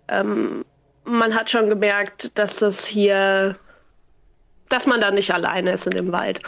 ähm, 0.08 0.66
man 1.04 1.36
hat 1.36 1.50
schon 1.50 1.70
gemerkt, 1.70 2.32
dass 2.38 2.58
das 2.58 2.86
hier, 2.86 3.58
dass 4.70 4.88
man 4.88 5.00
da 5.00 5.12
nicht 5.12 5.34
alleine 5.34 5.72
ist 5.72 5.86
in 5.86 5.94
dem 5.94 6.12
Wald. 6.12 6.40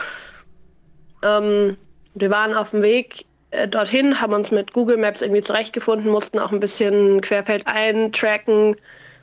Ähm, 1.24 1.78
wir 2.16 2.30
waren 2.30 2.54
auf 2.54 2.72
dem 2.72 2.82
Weg 2.82 3.26
äh, 3.52 3.68
dorthin, 3.68 4.20
haben 4.22 4.34
uns 4.34 4.52
mit 4.52 4.74
Google 4.74 4.98
Maps 4.98 5.22
irgendwie 5.22 5.42
zurechtgefunden, 5.42 6.12
mussten 6.12 6.40
auch 6.40 6.52
ein 6.52 6.60
bisschen 6.60 7.22
querfeldein 7.22 8.12
tracken, 8.12 8.76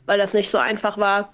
weil 0.06 0.18
das 0.18 0.34
nicht 0.34 0.50
so 0.50 0.58
einfach 0.58 0.98
war. 0.98 1.32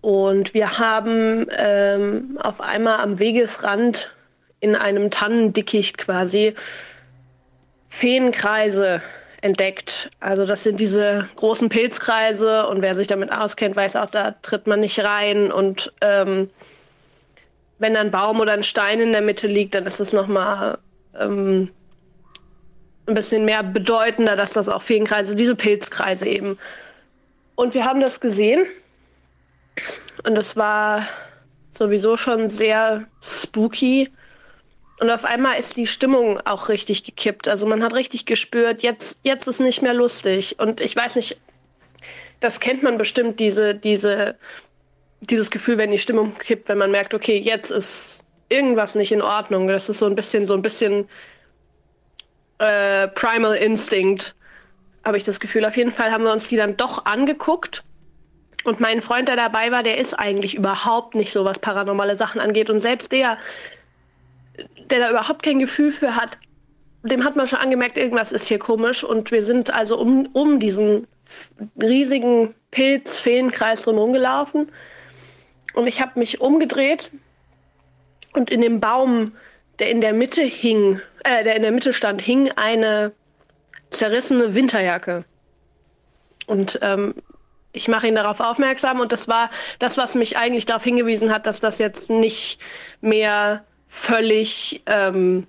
Und 0.00 0.52
wir 0.52 0.78
haben 0.78 1.46
ähm, 1.56 2.38
auf 2.42 2.60
einmal 2.60 2.98
am 3.00 3.18
Wegesrand 3.20 4.10
in 4.58 4.74
einem 4.74 5.10
Tannendickicht 5.10 5.98
quasi 5.98 6.54
Feenkreise 7.88 9.02
entdeckt. 9.42 10.10
Also 10.18 10.46
das 10.46 10.62
sind 10.62 10.80
diese 10.80 11.28
großen 11.36 11.68
Pilzkreise 11.68 12.66
und 12.68 12.82
wer 12.82 12.94
sich 12.94 13.06
damit 13.06 13.30
auskennt, 13.30 13.76
weiß 13.76 13.96
auch, 13.96 14.10
da 14.10 14.32
tritt 14.42 14.66
man 14.66 14.80
nicht 14.80 14.98
rein. 15.04 15.52
Und 15.52 15.92
ähm, 16.00 16.48
wenn 17.82 17.96
ein 17.96 18.12
Baum 18.12 18.40
oder 18.40 18.52
ein 18.52 18.62
Stein 18.62 19.00
in 19.00 19.12
der 19.12 19.20
Mitte 19.20 19.48
liegt, 19.48 19.74
dann 19.74 19.86
ist 19.86 19.98
es 19.98 20.12
nochmal 20.12 20.78
ähm, 21.18 21.68
ein 23.06 23.14
bisschen 23.14 23.44
mehr 23.44 23.64
bedeutender, 23.64 24.36
dass 24.36 24.52
das 24.52 24.68
auch 24.68 24.82
Feenkreise, 24.82 25.34
diese 25.34 25.56
Pilzkreise 25.56 26.26
eben. 26.26 26.56
Und 27.56 27.74
wir 27.74 27.84
haben 27.84 28.00
das 28.00 28.20
gesehen 28.20 28.66
und 30.24 30.38
es 30.38 30.56
war 30.56 31.06
sowieso 31.72 32.16
schon 32.16 32.50
sehr 32.50 33.04
spooky. 33.20 34.10
Und 35.00 35.10
auf 35.10 35.24
einmal 35.24 35.58
ist 35.58 35.76
die 35.76 35.88
Stimmung 35.88 36.40
auch 36.44 36.68
richtig 36.68 37.02
gekippt. 37.02 37.48
Also 37.48 37.66
man 37.66 37.82
hat 37.82 37.94
richtig 37.94 38.26
gespürt, 38.26 38.82
jetzt, 38.82 39.18
jetzt 39.24 39.48
ist 39.48 39.58
nicht 39.58 39.82
mehr 39.82 39.94
lustig. 39.94 40.60
Und 40.60 40.80
ich 40.80 40.94
weiß 40.94 41.16
nicht, 41.16 41.40
das 42.38 42.60
kennt 42.60 42.84
man 42.84 42.96
bestimmt, 42.96 43.40
diese, 43.40 43.74
diese, 43.74 44.36
dieses 45.22 45.50
Gefühl, 45.50 45.78
wenn 45.78 45.90
die 45.90 45.98
Stimmung 45.98 46.36
kippt, 46.38 46.68
wenn 46.68 46.78
man 46.78 46.90
merkt, 46.90 47.14
okay, 47.14 47.38
jetzt 47.38 47.70
ist 47.70 48.24
irgendwas 48.48 48.94
nicht 48.94 49.12
in 49.12 49.22
Ordnung. 49.22 49.66
Das 49.66 49.88
ist 49.88 49.98
so 49.98 50.06
ein 50.06 50.14
bisschen, 50.14 50.46
so 50.46 50.54
ein 50.54 50.62
bisschen 50.62 51.08
äh, 52.58 53.08
Primal 53.08 53.56
Instinct, 53.56 54.34
habe 55.04 55.16
ich 55.16 55.24
das 55.24 55.40
Gefühl. 55.40 55.64
Auf 55.64 55.76
jeden 55.76 55.92
Fall 55.92 56.10
haben 56.10 56.24
wir 56.24 56.32
uns 56.32 56.48
die 56.48 56.56
dann 56.56 56.76
doch 56.76 57.06
angeguckt 57.06 57.82
und 58.64 58.80
mein 58.80 59.00
Freund, 59.00 59.28
der 59.28 59.36
dabei 59.36 59.72
war, 59.72 59.82
der 59.82 59.98
ist 59.98 60.14
eigentlich 60.14 60.54
überhaupt 60.54 61.14
nicht 61.14 61.32
so, 61.32 61.44
was 61.44 61.58
paranormale 61.58 62.16
Sachen 62.16 62.40
angeht. 62.40 62.70
Und 62.70 62.80
selbst 62.80 63.10
der, 63.10 63.38
der 64.90 65.00
da 65.00 65.10
überhaupt 65.10 65.42
kein 65.42 65.58
Gefühl 65.58 65.92
für 65.92 66.14
hat, 66.14 66.38
dem 67.02 67.24
hat 67.24 67.34
man 67.34 67.48
schon 67.48 67.58
angemerkt, 67.58 67.96
irgendwas 67.96 68.30
ist 68.30 68.46
hier 68.46 68.60
komisch. 68.60 69.02
Und 69.02 69.32
wir 69.32 69.42
sind 69.42 69.72
also 69.74 69.98
um, 69.98 70.28
um 70.32 70.60
diesen 70.60 71.08
riesigen 71.80 72.54
Pilz-Feenkreis 72.70 73.82
drumherum 73.82 74.12
gelaufen. 74.12 74.70
Und 75.74 75.86
ich 75.86 76.00
habe 76.00 76.18
mich 76.18 76.40
umgedreht 76.40 77.10
und 78.34 78.50
in 78.50 78.60
dem 78.60 78.80
Baum, 78.80 79.32
der 79.78 79.90
in 79.90 80.00
der 80.00 80.12
Mitte 80.12 80.42
hing, 80.42 81.00
äh, 81.24 81.44
der 81.44 81.56
in 81.56 81.62
der 81.62 81.72
Mitte 81.72 81.92
stand, 81.92 82.20
hing 82.20 82.50
eine 82.56 83.12
zerrissene 83.90 84.54
Winterjacke. 84.54 85.24
Und 86.46 86.78
ähm, 86.82 87.14
ich 87.72 87.88
mache 87.88 88.06
ihn 88.06 88.14
darauf 88.14 88.40
aufmerksam 88.40 89.00
und 89.00 89.12
das 89.12 89.28
war 89.28 89.50
das, 89.78 89.96
was 89.96 90.14
mich 90.14 90.36
eigentlich 90.36 90.66
darauf 90.66 90.84
hingewiesen 90.84 91.32
hat, 91.32 91.46
dass 91.46 91.60
das 91.60 91.78
jetzt 91.78 92.10
nicht 92.10 92.60
mehr 93.00 93.64
völlig 93.88 94.82
ähm, 94.86 95.46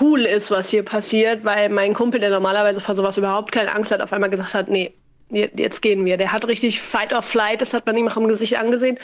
cool 0.00 0.20
ist, 0.20 0.50
was 0.50 0.70
hier 0.70 0.84
passiert, 0.84 1.44
weil 1.44 1.68
mein 1.68 1.94
Kumpel, 1.94 2.20
der 2.20 2.30
normalerweise 2.30 2.80
vor 2.80 2.94
sowas 2.94 3.16
überhaupt 3.16 3.52
keine 3.52 3.74
Angst 3.74 3.92
hat, 3.92 4.00
auf 4.00 4.12
einmal 4.12 4.30
gesagt 4.30 4.54
hat, 4.54 4.68
nee, 4.68 4.92
jetzt 5.30 5.82
gehen 5.82 6.04
wir. 6.04 6.16
Der 6.16 6.32
hat 6.32 6.46
richtig 6.46 6.80
Fight 6.80 7.12
or 7.12 7.22
Flight, 7.22 7.60
das 7.62 7.74
hat 7.74 7.86
man 7.86 7.96
ihm 7.96 8.08
auch 8.08 8.16
im 8.16 8.28
Gesicht 8.28 8.56
angesehen. 8.58 8.98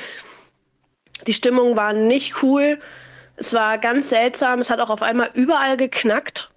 Die 1.26 1.34
Stimmung 1.34 1.76
war 1.76 1.92
nicht 1.92 2.42
cool. 2.42 2.78
Es 3.36 3.54
war 3.54 3.78
ganz 3.78 4.08
seltsam. 4.08 4.60
Es 4.60 4.70
hat 4.70 4.80
auch 4.80 4.90
auf 4.90 5.02
einmal 5.02 5.30
überall 5.34 5.76
geknackt. 5.76 6.50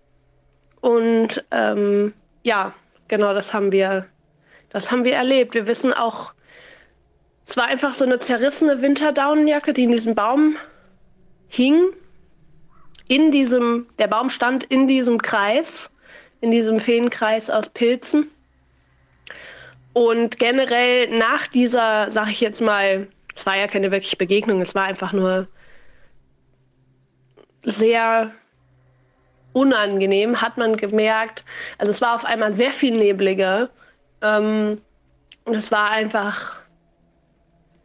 Und 0.82 1.44
ähm, 1.52 2.14
ja, 2.44 2.74
genau 3.08 3.34
das 3.34 3.54
haben 3.54 3.72
wir 3.72 4.08
das 4.76 4.92
haben 4.92 5.06
wir 5.06 5.16
erlebt. 5.16 5.54
Wir 5.54 5.68
wissen 5.68 5.94
auch, 5.94 6.34
es 7.46 7.56
war 7.56 7.68
einfach 7.68 7.96
so 7.96 8.04
eine 8.04 8.20
zerrissene 8.20 8.82
Winterdaunenjacke, 8.82 9.72
die 9.72 9.86
in 9.86 9.92
diesem 9.92 10.16
Baum 10.16 10.58
hing. 11.48 11.82
In 13.08 13.32
diesem, 13.32 13.88
der 14.00 14.08
Baum 14.08 14.30
stand 14.30 14.66
in 14.66 14.86
diesem 14.86 15.22
Kreis, 15.22 15.94
in 16.42 16.52
diesem 16.52 16.82
Feenkreis 16.82 17.50
aus 17.50 17.70
Pilzen. 17.70 18.30
Und 19.96 20.40
generell 20.40 21.08
nach 21.18 21.48
dieser, 21.48 22.12
sag 22.12 22.30
ich 22.30 22.42
jetzt 22.42 22.60
mal, 22.60 23.08
es 23.34 23.46
war 23.46 23.56
ja 23.56 23.66
keine 23.66 23.92
wirkliche 23.92 24.18
Begegnung, 24.18 24.60
es 24.60 24.76
war 24.76 24.84
einfach 24.84 25.14
nur 25.14 25.48
sehr 27.64 28.34
unangenehm, 29.54 30.42
hat 30.42 30.58
man 30.58 30.76
gemerkt. 30.76 31.46
Also 31.78 31.92
es 31.92 32.02
war 32.02 32.14
auf 32.14 32.26
einmal 32.26 32.52
sehr 32.52 32.72
viel 32.72 32.92
nebliger 32.92 33.70
ähm, 34.22 34.80
und 35.46 35.56
es 35.56 35.72
war 35.72 35.92
einfach. 35.92 36.58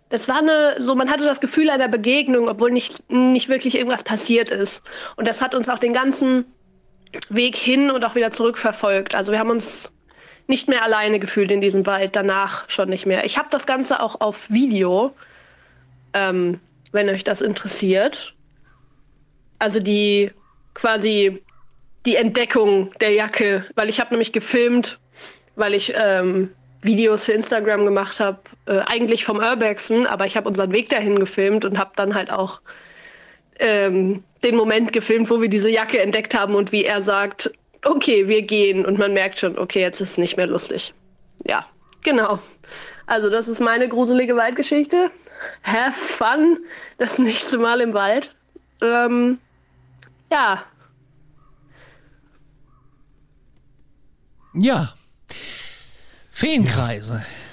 Das 0.08 0.26
war 0.26 0.38
eine, 0.38 0.74
so 0.78 0.96
man 0.96 1.08
hatte 1.08 1.26
das 1.26 1.40
Gefühl 1.40 1.70
einer 1.70 1.86
Begegnung, 1.86 2.48
obwohl 2.48 2.72
nicht, 2.72 3.08
nicht 3.08 3.48
wirklich 3.48 3.76
irgendwas 3.76 4.02
passiert 4.02 4.50
ist. 4.50 4.82
Und 5.14 5.28
das 5.28 5.40
hat 5.40 5.54
uns 5.54 5.68
auch 5.68 5.78
den 5.78 5.92
ganzen 5.92 6.44
Weg 7.28 7.54
hin 7.54 7.88
und 7.92 8.04
auch 8.04 8.16
wieder 8.16 8.32
zurück 8.32 8.58
verfolgt. 8.58 9.14
Also 9.14 9.30
wir 9.30 9.38
haben 9.38 9.50
uns 9.50 9.92
nicht 10.46 10.68
mehr 10.68 10.84
alleine 10.84 11.18
gefühlt 11.18 11.50
in 11.50 11.60
diesem 11.60 11.86
Wald, 11.86 12.16
danach 12.16 12.68
schon 12.68 12.88
nicht 12.88 13.06
mehr. 13.06 13.24
Ich 13.24 13.38
habe 13.38 13.48
das 13.50 13.66
Ganze 13.66 14.00
auch 14.00 14.20
auf 14.20 14.50
Video, 14.50 15.14
ähm, 16.14 16.60
wenn 16.92 17.08
euch 17.08 17.24
das 17.24 17.40
interessiert. 17.40 18.34
Also 19.58 19.80
die 19.80 20.32
quasi 20.74 21.42
die 22.06 22.16
Entdeckung 22.16 22.92
der 23.00 23.12
Jacke, 23.12 23.64
weil 23.74 23.88
ich 23.88 24.00
habe 24.00 24.10
nämlich 24.10 24.32
gefilmt, 24.32 24.98
weil 25.56 25.74
ich 25.74 25.92
ähm, 25.96 26.50
Videos 26.82 27.24
für 27.24 27.32
Instagram 27.32 27.84
gemacht 27.84 28.20
habe, 28.20 28.40
äh, 28.66 28.80
eigentlich 28.86 29.24
vom 29.24 29.38
Urbexen, 29.38 30.06
aber 30.06 30.24
ich 30.24 30.36
habe 30.36 30.48
unseren 30.48 30.72
Weg 30.72 30.88
dahin 30.88 31.18
gefilmt 31.18 31.64
und 31.64 31.78
habe 31.78 31.90
dann 31.96 32.14
halt 32.14 32.30
auch 32.30 32.60
ähm, 33.58 34.24
den 34.42 34.56
Moment 34.56 34.92
gefilmt, 34.92 35.28
wo 35.28 35.40
wir 35.40 35.48
diese 35.48 35.70
Jacke 35.70 36.00
entdeckt 36.00 36.34
haben 36.34 36.54
und 36.54 36.72
wie 36.72 36.84
er 36.84 37.02
sagt, 37.02 37.52
okay, 37.84 38.28
wir 38.28 38.42
gehen 38.42 38.84
und 38.84 38.98
man 38.98 39.12
merkt 39.12 39.38
schon, 39.38 39.58
okay, 39.58 39.80
jetzt 39.80 40.00
ist 40.00 40.12
es 40.12 40.18
nicht 40.18 40.36
mehr 40.36 40.46
lustig. 40.46 40.94
Ja, 41.44 41.66
genau. 42.02 42.38
Also 43.06 43.30
das 43.30 43.48
ist 43.48 43.60
meine 43.60 43.88
gruselige 43.88 44.36
Waldgeschichte. 44.36 45.10
Have 45.64 45.92
fun, 45.92 46.58
das 46.98 47.18
nächste 47.18 47.58
Mal 47.58 47.80
im 47.80 47.92
Wald. 47.92 48.34
Ähm, 48.82 49.38
ja. 50.30 50.64
Ja, 54.54 54.92
Feenkreise. 56.30 57.14
Ja, 57.14 57.49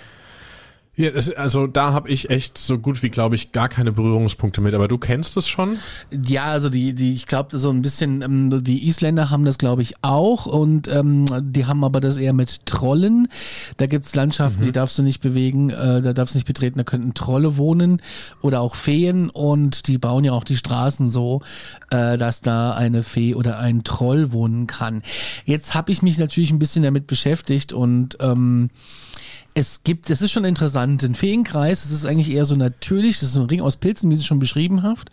es, 1.06 1.32
also 1.32 1.68
da 1.68 1.94
habe 1.94 2.10
ich 2.10 2.30
echt 2.30 2.58
so 2.58 2.80
gut 2.80 3.04
wie, 3.04 3.10
glaube 3.10 3.36
ich, 3.36 3.51
gar 3.51 3.70
keine 3.70 3.92
Berührungspunkte 3.92 4.62
mit. 4.62 4.74
Aber 4.74 4.88
du 4.88 4.98
kennst 4.98 5.38
es 5.38 5.48
schon? 5.48 5.77
Ja, 6.25 6.46
also 6.46 6.70
die, 6.70 6.94
die, 6.94 7.13
ich 7.13 7.27
glaube, 7.27 7.58
so 7.58 7.70
ein 7.70 7.82
bisschen, 7.82 8.22
ähm, 8.24 8.63
die 8.63 8.88
Isländer 8.88 9.30
haben 9.30 9.46
das, 9.46 9.58
glaube 9.58 9.84
ich, 9.84 9.94
auch. 10.01 10.48
Und 10.48 10.88
ähm, 10.88 11.25
die 11.42 11.66
haben 11.66 11.84
aber 11.84 12.00
das 12.01 12.18
eher 12.18 12.34
mit 12.34 12.66
Trollen. 12.66 13.27
Da 13.77 13.86
gibt's 13.86 14.16
Landschaften, 14.16 14.62
mhm. 14.62 14.66
die 14.66 14.72
darfst 14.72 14.98
du 14.98 15.04
nicht 15.04 15.22
bewegen, 15.22 15.70
äh, 15.70 16.01
da 16.01 16.13
darfst 16.13 16.34
du 16.34 16.39
nicht 16.39 16.48
betreten, 16.48 16.80
da 16.80 16.84
könnten 16.84 17.13
Trolle 17.13 17.58
wohnen 17.58 18.01
oder 18.42 18.62
auch 18.62 18.75
Feen. 18.75 19.30
Und 19.30 19.88
die 19.88 20.00
bauen 20.00 20.24
ja 20.24 20.32
auch 20.32 20.44
die 20.44 20.58
Straßen 20.58 21.10
so, 21.10 21.42
äh, 21.92 22.18
dass 22.18 22.42
da 22.42 22.74
eine 22.74 23.04
Fee 23.04 23.36
oder 23.36 23.60
ein 23.60 23.84
Troll 23.84 24.32
wohnen 24.32 24.66
kann. 24.66 25.04
Jetzt 25.46 25.75
habe 25.75 25.92
ich 25.92 26.01
mich 26.01 26.18
natürlich 26.18 26.50
ein 26.50 26.60
bisschen 26.60 26.84
damit 26.84 27.06
beschäftigt 27.06 27.72
und 27.72 28.18
ähm, 28.20 28.70
es 29.57 29.81
gibt, 29.83 30.11
es 30.11 30.21
ist 30.21 30.31
schon 30.31 30.45
interessant, 30.45 31.01
ein 31.01 31.15
Feenkreis, 31.15 31.83
es 31.83 31.89
ist 31.89 32.05
eigentlich 32.05 32.29
eher 32.29 32.45
so 32.45 32.55
natürlich, 32.55 33.19
das 33.19 33.29
ist 33.29 33.37
ein 33.37 33.47
Ring 33.47 33.61
aus 33.61 33.77
Pilzen, 33.77 34.11
wie 34.11 34.15
sie 34.15 34.23
schon 34.23 34.37
beschrieben 34.37 34.83
habt, 34.83 35.09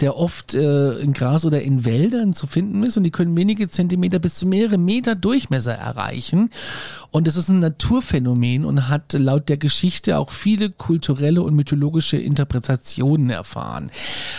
der 0.00 0.16
oft 0.16 0.52
äh, 0.52 0.98
in 0.98 1.12
Gras 1.12 1.44
oder 1.44 1.62
in 1.62 1.84
Wäldern 1.84 2.34
zu 2.34 2.48
finden 2.48 2.82
ist 2.82 2.96
und 2.96 3.04
die 3.04 3.12
können 3.12 3.36
wenige 3.36 3.68
Zentimeter 3.70 4.18
bis 4.18 4.34
zu 4.34 4.46
mehrere 4.46 4.78
Meter 4.78 5.14
Durchmesser 5.14 5.74
erreichen. 5.74 6.50
Und 7.14 7.28
es 7.28 7.36
ist 7.36 7.48
ein 7.48 7.60
Naturphänomen 7.60 8.64
und 8.64 8.88
hat 8.88 9.12
laut 9.12 9.48
der 9.48 9.56
Geschichte 9.56 10.18
auch 10.18 10.32
viele 10.32 10.68
kulturelle 10.68 11.42
und 11.42 11.54
mythologische 11.54 12.16
Interpretationen 12.16 13.30
erfahren. 13.30 13.92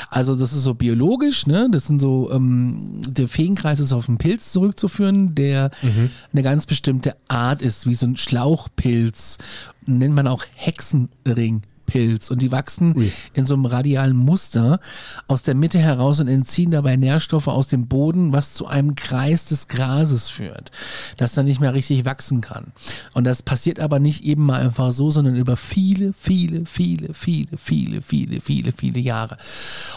Also 0.10 0.36
das 0.36 0.51
ist 0.51 0.63
so 0.63 0.74
biologisch, 0.74 1.48
ne? 1.48 1.70
Das 1.72 1.88
sind 1.88 2.01
so, 2.01 2.29
ähm, 2.34 3.01
der 3.08 3.29
Feenkreis 3.29 3.79
ist 3.79 3.94
auf 3.94 4.10
einen 4.10 4.17
Pilz 4.17 4.51
zurückzuführen, 4.51 5.36
der 5.36 5.72
mhm. 5.82 6.10
eine 6.34 6.44
ganz 6.44 6.65
bestimmte 6.65 7.15
Art 7.29 7.62
ist, 7.62 7.88
wie 7.88 7.96
so 7.96 8.08
ein 8.08 8.17
Schlauchpilz 8.17 9.38
nennt 9.86 10.13
man 10.13 10.27
auch 10.27 10.44
Hexenring. 10.55 11.62
Pilz 11.86 12.32
und 12.32 12.42
die 12.42 12.51
wachsen 12.51 12.96
Ui. 12.96 13.12
in 13.34 13.46
so 13.46 13.54
einem 13.54 13.65
radialen 13.65 14.15
Muster 14.15 14.80
aus 15.27 15.44
der 15.44 15.56
Mitte 15.56 15.80
heraus 15.80 16.20
und 16.20 16.27
entziehen 16.27 16.72
dabei 16.72 16.96
Nährstoffe 16.96 17.48
aus 17.48 17.68
dem 17.68 17.88
Boden, 17.88 18.34
was 18.34 18.54
zu 18.54 18.68
einem 18.68 18.96
Kreis 18.96 19.46
des 19.46 19.68
Grases 19.68 20.30
führt, 20.30 20.72
das 21.18 21.34
dann 21.34 21.46
nicht 21.46 21.60
mehr 21.60 21.74
richtig 21.74 22.06
wachsen 22.06 22.42
kann. 22.42 22.74
Und 23.13 23.25
das 23.25 23.42
passiert 23.42 23.80
aber 23.80 24.00
nicht 24.00 24.24
eben 24.24 24.46
mal 24.46 24.62
einfach 24.62 24.92
so, 24.92 25.12
sondern 25.12 25.36
über 25.36 25.58
viele, 25.58 26.13
viele, 26.20 26.65
viele, 26.65 27.13
viele, 27.13 27.58
viele, 27.58 28.01
viele, 28.01 28.42
viele, 28.42 28.72
viele 28.72 29.00
Jahre. 29.00 29.38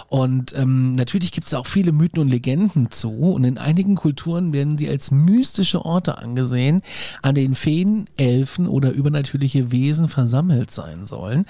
Und 0.09 0.57
ähm, 0.57 0.95
natürlich 0.95 1.33
gibt 1.33 1.47
es 1.47 1.54
auch 1.54 1.66
viele 1.66 1.92
Mythen 1.92 2.21
und 2.21 2.28
Legenden 2.28 2.90
zu 2.90 3.11
und 3.11 3.45
in 3.45 3.59
einigen 3.59 3.95
Kulturen 3.95 4.52
werden 4.52 4.78
sie 4.78 4.88
als 4.88 5.11
mystische 5.11 5.85
Orte 5.85 6.18
angesehen, 6.18 6.83
an 7.23 7.35
denen 7.35 7.54
Feen, 7.54 8.07
Elfen 8.16 8.66
oder 8.66 8.92
übernatürliche 8.92 9.73
Wesen 9.73 10.09
versammelt 10.09 10.71
sein 10.71 11.07
sollen. 11.07 11.47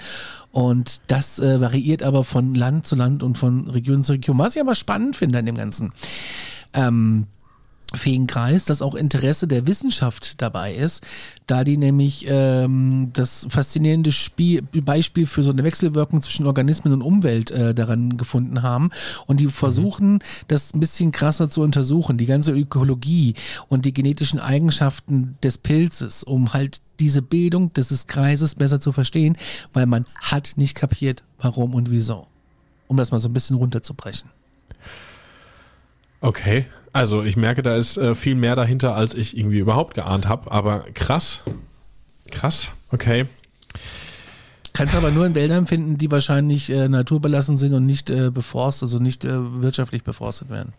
Und 0.51 1.01
das 1.07 1.39
äh, 1.39 1.61
variiert 1.61 2.03
aber 2.03 2.25
von 2.25 2.55
Land 2.55 2.87
zu 2.87 2.97
Land 2.97 3.23
und 3.23 3.39
von 3.39 3.69
Region 3.69 4.05
zu 4.05 4.13
Region. 4.13 4.39
Was 4.39 4.57
ich 4.57 4.63
aber 4.63 4.75
spannend 4.75 5.17
finde 5.17 5.39
an 5.39 5.47
dem 5.47 5.57
Ganzen. 5.57 5.93
Ähm, 6.73 7.27
Feenkreis, 7.95 8.67
dass 8.67 8.83
auch 8.83 8.95
Interesse 8.95 9.49
der 9.49 9.67
Wissenschaft 9.67 10.43
dabei 10.43 10.75
ist, 10.75 11.07
da 11.47 11.65
die 11.65 11.79
nämlich 11.79 12.27
ähm, 12.29 13.11
das 13.15 13.47
faszinierende 13.49 14.13
Spiel, 14.13 14.61
Beispiel 14.63 15.27
für 15.27 15.43
so 15.43 15.53
eine 15.53 15.65
Wechselwirkung 15.65 16.21
zwischen 16.21 16.47
Organismen 16.47 16.93
und 16.93 17.01
Umwelt 17.01 17.51
äh, 17.51 17.75
daran 17.75 18.19
gefunden 18.19 18.63
haben 18.63 18.91
und 19.27 19.41
die 19.41 19.49
versuchen, 19.49 20.15
mhm. 20.15 20.19
das 20.49 20.75
ein 20.75 20.81
bisschen 20.81 21.13
krasser 21.13 21.49
zu 21.49 21.63
untersuchen, 21.63 22.19
die 22.19 22.27
ganze 22.27 22.53
Ökologie 22.53 23.35
und 23.69 23.87
die 23.87 23.95
genetischen 23.95 24.39
Eigenschaften 24.39 25.39
des 25.43 25.57
Pilzes, 25.57 26.23
um 26.23 26.53
halt 26.53 26.83
diese 27.01 27.23
Bildung 27.23 27.73
des 27.73 28.07
Kreises 28.07 28.55
besser 28.55 28.81
zu 28.81 28.93
verstehen, 28.93 29.39
weil 29.73 29.87
man 29.87 30.05
hat 30.15 30.53
nicht 30.57 30.75
kapiert, 30.75 31.25
warum 31.41 31.75
und 31.75 31.91
wieso. 31.91 32.27
Um 32.87 32.97
das 32.97 33.13
mal 33.13 33.21
so 33.21 33.29
ein 33.29 33.35
bisschen 33.35 33.57
runterzubrechen. 33.57 34.31
Okay, 36.21 36.67
also 36.93 37.23
ich 37.23 37.37
merke, 37.37 37.63
da 37.63 37.77
ist 37.77 37.97
äh, 37.97 38.15
viel 38.15 38.35
mehr 38.35 38.57
dahinter, 38.57 38.95
als 38.95 39.15
ich 39.15 39.37
irgendwie 39.37 39.59
überhaupt 39.59 39.95
geahnt 39.95 40.29
habe. 40.29 40.51
Aber 40.51 40.81
krass, 40.95 41.43
krass, 42.31 42.73
okay. 42.91 43.27
Kannst 44.73 44.95
aber 44.95 45.11
nur 45.11 45.27
in 45.27 45.35
Wäldern 45.35 45.67
finden, 45.67 45.99
die 45.99 46.11
wahrscheinlich 46.11 46.71
äh, 46.71 46.89
naturbelassen 46.89 47.57
sind 47.57 47.75
und 47.75 47.87
nicht 47.87 48.11
äh, 48.11 48.31
beforstet, 48.31 48.85
also 48.85 48.99
nicht 48.99 49.25
äh, 49.25 49.63
wirtschaftlich 49.63 50.05
beforstet 50.05 50.51
werden. 50.51 50.73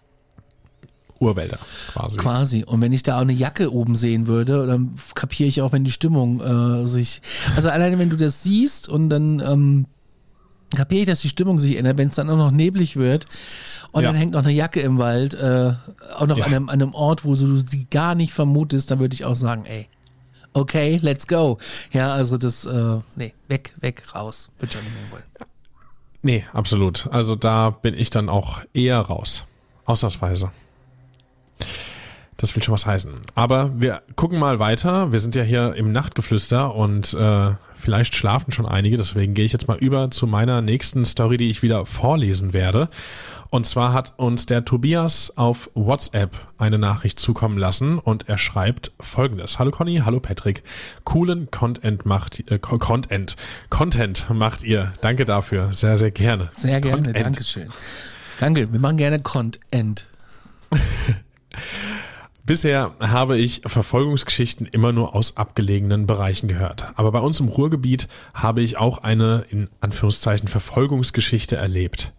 Urwälder 1.19 1.59
quasi. 1.91 2.17
Quasi. 2.17 2.63
Und 2.63 2.81
wenn 2.81 2.93
ich 2.93 3.03
da 3.03 3.17
auch 3.17 3.21
eine 3.21 3.33
Jacke 3.33 3.73
oben 3.73 3.95
sehen 3.95 4.27
würde, 4.27 4.65
dann 4.67 4.95
kapiere 5.15 5.49
ich 5.49 5.61
auch, 5.61 5.73
wenn 5.73 5.83
die 5.83 5.91
Stimmung 5.91 6.39
äh, 6.39 6.87
sich. 6.87 7.21
Also 7.55 7.69
alleine 7.69 7.99
wenn 7.99 8.09
du 8.09 8.15
das 8.15 8.41
siehst 8.43 8.87
und 8.87 9.09
dann 9.09 9.41
ähm, 9.45 9.85
kapiere 10.75 11.01
ich, 11.01 11.07
dass 11.07 11.21
die 11.21 11.29
Stimmung 11.29 11.59
sich 11.59 11.77
ändert, 11.77 11.97
wenn 11.97 12.09
es 12.09 12.15
dann 12.15 12.29
auch 12.29 12.37
noch 12.37 12.51
neblig 12.51 12.95
wird 12.95 13.25
und 13.91 14.03
ja. 14.03 14.09
dann 14.09 14.17
hängt 14.17 14.33
noch 14.33 14.43
eine 14.43 14.51
Jacke 14.51 14.81
im 14.81 14.97
Wald, 14.97 15.33
äh, 15.33 15.73
auch 16.17 16.27
noch 16.27 16.37
ja. 16.37 16.45
an, 16.45 16.53
einem, 16.53 16.69
an 16.69 16.81
einem 16.81 16.93
Ort, 16.93 17.25
wo 17.25 17.35
du 17.35 17.57
sie 17.57 17.87
gar 17.89 18.15
nicht 18.15 18.33
vermutest, 18.33 18.91
dann 18.91 18.99
würde 18.99 19.13
ich 19.13 19.25
auch 19.25 19.35
sagen, 19.35 19.65
ey, 19.65 19.87
okay, 20.53 20.99
let's 21.01 21.27
go. 21.27 21.57
Ja, 21.91 22.11
also 22.13 22.37
das, 22.37 22.65
äh, 22.65 22.97
nee, 23.15 23.33
weg, 23.47 23.73
weg, 23.79 24.03
raus, 24.13 24.49
wird 24.59 24.73
schon 24.73 24.83
nicht 24.83 24.93
mehr 24.93 25.11
wollen. 25.11 25.23
Nee, 26.21 26.45
absolut. 26.53 27.07
Also 27.11 27.35
da 27.35 27.69
bin 27.69 27.93
ich 27.93 28.09
dann 28.09 28.29
auch 28.29 28.61
eher 28.73 28.99
raus. 28.99 29.45
Ausnahmsweise. 29.85 30.51
Das 32.37 32.55
will 32.55 32.63
schon 32.63 32.73
was 32.73 32.85
heißen. 32.85 33.13
Aber 33.35 33.79
wir 33.79 34.01
gucken 34.15 34.39
mal 34.39 34.59
weiter. 34.59 35.11
Wir 35.11 35.19
sind 35.19 35.35
ja 35.35 35.43
hier 35.43 35.75
im 35.75 35.91
Nachtgeflüster 35.91 36.75
und 36.75 37.13
äh, 37.13 37.51
vielleicht 37.79 38.15
schlafen 38.15 38.51
schon 38.51 38.65
einige. 38.65 38.97
Deswegen 38.97 39.33
gehe 39.33 39.45
ich 39.45 39.53
jetzt 39.53 39.67
mal 39.67 39.77
über 39.77 40.11
zu 40.11 40.27
meiner 40.27 40.61
nächsten 40.61 41.05
Story, 41.05 41.37
die 41.37 41.49
ich 41.49 41.63
wieder 41.63 41.85
vorlesen 41.85 42.53
werde. 42.53 42.89
Und 43.49 43.65
zwar 43.65 43.93
hat 43.93 44.13
uns 44.17 44.45
der 44.45 44.63
Tobias 44.63 45.33
auf 45.35 45.71
WhatsApp 45.73 46.35
eine 46.59 46.77
Nachricht 46.77 47.19
zukommen 47.19 47.57
lassen 47.57 47.97
und 47.97 48.29
er 48.29 48.37
schreibt 48.37 48.91
folgendes. 48.99 49.57
Hallo 49.57 49.71
Conny, 49.71 50.01
hallo 50.05 50.19
Patrick. 50.19 50.61
Coolen 51.03 51.49
Content 51.49 52.05
macht, 52.05 52.51
äh, 52.51 52.59
Content, 52.59 53.35
Content 53.69 54.29
macht 54.29 54.63
ihr. 54.63 54.93
Danke 55.01 55.25
dafür. 55.25 55.73
Sehr, 55.73 55.97
sehr 55.97 56.11
gerne. 56.11 56.49
Sehr 56.53 56.79
gerne. 56.79 56.97
Content. 56.97 57.25
Dankeschön. 57.25 57.69
Danke. 58.39 58.71
Wir 58.71 58.79
machen 58.79 58.97
gerne 58.97 59.19
Content. 59.19 60.05
Bisher 62.49 62.95
habe 62.99 63.37
ich 63.37 63.61
Verfolgungsgeschichten 63.63 64.65
immer 64.65 64.91
nur 64.91 65.13
aus 65.13 65.37
abgelegenen 65.37 66.07
Bereichen 66.07 66.47
gehört. 66.47 66.83
Aber 66.95 67.11
bei 67.11 67.19
uns 67.19 67.39
im 67.39 67.47
Ruhrgebiet 67.47 68.07
habe 68.33 68.61
ich 68.61 68.75
auch 68.75 69.03
eine, 69.03 69.45
in 69.51 69.69
Anführungszeichen, 69.81 70.47
Verfolgungsgeschichte 70.47 71.57
erlebt. 71.57 72.11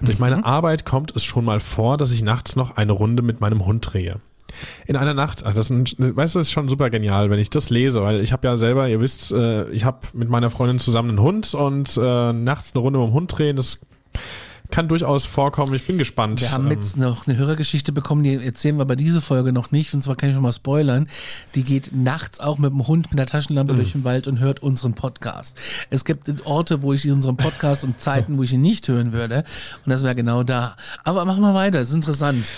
Durch 0.00 0.18
meine 0.18 0.38
mhm. 0.38 0.44
Arbeit 0.44 0.86
kommt 0.86 1.14
es 1.14 1.22
schon 1.22 1.44
mal 1.44 1.60
vor, 1.60 1.98
dass 1.98 2.12
ich 2.12 2.22
nachts 2.22 2.56
noch 2.56 2.78
eine 2.78 2.92
Runde 2.92 3.22
mit 3.22 3.42
meinem 3.42 3.66
Hund 3.66 3.92
drehe. 3.92 4.22
In 4.86 4.96
einer 4.96 5.12
Nacht, 5.12 5.44
ach, 5.44 5.52
das, 5.52 5.70
ist, 5.70 5.96
weißt 5.98 6.34
du, 6.34 6.38
das 6.38 6.46
ist 6.46 6.52
schon 6.52 6.70
super 6.70 6.88
genial, 6.88 7.28
wenn 7.28 7.38
ich 7.38 7.50
das 7.50 7.68
lese, 7.68 8.00
weil 8.00 8.22
ich 8.22 8.32
habe 8.32 8.46
ja 8.46 8.56
selber, 8.56 8.88
ihr 8.88 9.02
wisst, 9.02 9.32
äh, 9.32 9.68
ich 9.68 9.84
habe 9.84 9.98
mit 10.14 10.30
meiner 10.30 10.48
Freundin 10.48 10.78
zusammen 10.78 11.10
einen 11.10 11.20
Hund 11.20 11.52
und 11.52 11.94
äh, 11.98 12.32
nachts 12.32 12.74
eine 12.74 12.80
Runde 12.80 13.00
mit 13.00 13.08
dem 13.08 13.12
Hund 13.12 13.36
drehen, 13.36 13.56
das 13.56 13.80
kann 14.74 14.88
durchaus 14.88 15.24
vorkommen. 15.24 15.72
Ich 15.74 15.86
bin 15.86 15.98
gespannt. 15.98 16.40
Wir 16.40 16.50
haben 16.50 16.68
jetzt 16.68 16.96
noch 16.96 17.28
eine 17.28 17.36
Hörergeschichte 17.36 17.92
bekommen, 17.92 18.24
die 18.24 18.34
erzählen 18.44 18.76
wir 18.76 18.84
bei 18.84 18.96
dieser 18.96 19.20
Folge 19.20 19.52
noch 19.52 19.70
nicht. 19.70 19.94
Und 19.94 20.02
zwar 20.02 20.16
kann 20.16 20.30
ich 20.30 20.34
schon 20.34 20.42
mal 20.42 20.52
spoilern. 20.52 21.08
Die 21.54 21.62
geht 21.62 21.92
nachts 21.94 22.40
auch 22.40 22.58
mit 22.58 22.72
dem 22.72 22.84
Hund 22.88 23.12
mit 23.12 23.20
der 23.20 23.26
Taschenlampe 23.26 23.72
mhm. 23.72 23.76
durch 23.76 23.92
den 23.92 24.02
Wald 24.02 24.26
und 24.26 24.40
hört 24.40 24.64
unseren 24.64 24.94
Podcast. 24.94 25.56
Es 25.90 26.04
gibt 26.04 26.28
Orte, 26.44 26.82
wo 26.82 26.92
ich 26.92 27.08
unseren 27.08 27.36
Podcast 27.36 27.84
und 27.84 28.00
Zeiten, 28.00 28.36
wo 28.36 28.42
ich 28.42 28.52
ihn 28.52 28.62
nicht 28.62 28.88
hören 28.88 29.12
würde. 29.12 29.44
Und 29.84 29.90
das 29.90 30.02
wäre 30.02 30.16
genau 30.16 30.42
da. 30.42 30.74
Aber 31.04 31.24
machen 31.24 31.42
wir 31.42 31.54
weiter. 31.54 31.78
Das 31.78 31.90
ist 31.90 31.94
interessant. 31.94 32.50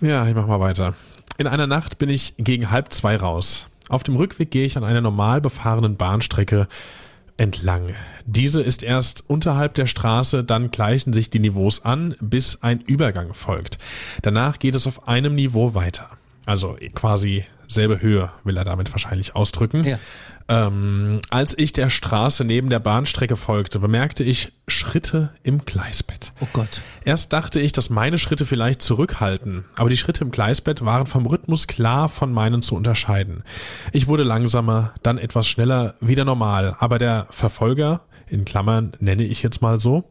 Ja, 0.00 0.28
ich 0.28 0.36
mach 0.36 0.46
mal 0.46 0.60
weiter. 0.60 0.94
In 1.38 1.48
einer 1.48 1.66
Nacht 1.66 1.98
bin 1.98 2.08
ich 2.08 2.34
gegen 2.38 2.70
halb 2.70 2.92
zwei 2.92 3.16
raus. 3.16 3.66
Auf 3.88 4.04
dem 4.04 4.14
Rückweg 4.14 4.52
gehe 4.52 4.64
ich 4.64 4.76
an 4.76 4.84
einer 4.84 5.00
normal 5.00 5.40
befahrenen 5.40 5.96
Bahnstrecke 5.96 6.68
entlang. 7.38 7.94
Diese 8.26 8.60
ist 8.60 8.82
erst 8.82 9.24
unterhalb 9.28 9.74
der 9.74 9.86
Straße, 9.86 10.44
dann 10.44 10.70
gleichen 10.70 11.12
sich 11.12 11.30
die 11.30 11.38
Niveaus 11.38 11.84
an, 11.84 12.14
bis 12.20 12.62
ein 12.62 12.80
Übergang 12.80 13.32
folgt. 13.32 13.78
Danach 14.22 14.58
geht 14.58 14.74
es 14.74 14.86
auf 14.86 15.08
einem 15.08 15.34
Niveau 15.34 15.74
weiter. 15.74 16.10
Also 16.44 16.76
quasi 16.94 17.44
selbe 17.66 18.00
Höhe, 18.00 18.30
will 18.44 18.56
er 18.56 18.64
damit 18.64 18.90
wahrscheinlich 18.92 19.36
ausdrücken. 19.36 19.84
Ja. 19.84 19.98
Ähm, 20.50 21.20
als 21.28 21.56
ich 21.58 21.74
der 21.74 21.90
Straße 21.90 22.42
neben 22.42 22.70
der 22.70 22.78
Bahnstrecke 22.78 23.36
folgte, 23.36 23.80
bemerkte 23.80 24.24
ich 24.24 24.52
Schritte 24.66 25.34
im 25.42 25.66
Gleisbett. 25.66 26.32
Oh 26.40 26.48
Gott. 26.54 26.80
Erst 27.04 27.34
dachte 27.34 27.60
ich, 27.60 27.72
dass 27.72 27.90
meine 27.90 28.16
Schritte 28.16 28.46
vielleicht 28.46 28.80
zurückhalten, 28.80 29.66
aber 29.76 29.90
die 29.90 29.98
Schritte 29.98 30.24
im 30.24 30.30
Gleisbett 30.30 30.84
waren 30.84 31.06
vom 31.06 31.26
Rhythmus 31.26 31.66
klar 31.66 32.08
von 32.08 32.32
meinen 32.32 32.62
zu 32.62 32.76
unterscheiden. 32.76 33.44
Ich 33.92 34.06
wurde 34.06 34.22
langsamer, 34.22 34.94
dann 35.02 35.18
etwas 35.18 35.46
schneller, 35.48 35.94
wieder 36.00 36.24
normal, 36.24 36.74
aber 36.78 36.98
der 36.98 37.26
Verfolger, 37.30 38.00
in 38.26 38.46
Klammern 38.46 38.92
nenne 39.00 39.24
ich 39.24 39.42
jetzt 39.42 39.60
mal 39.60 39.80
so, 39.80 40.10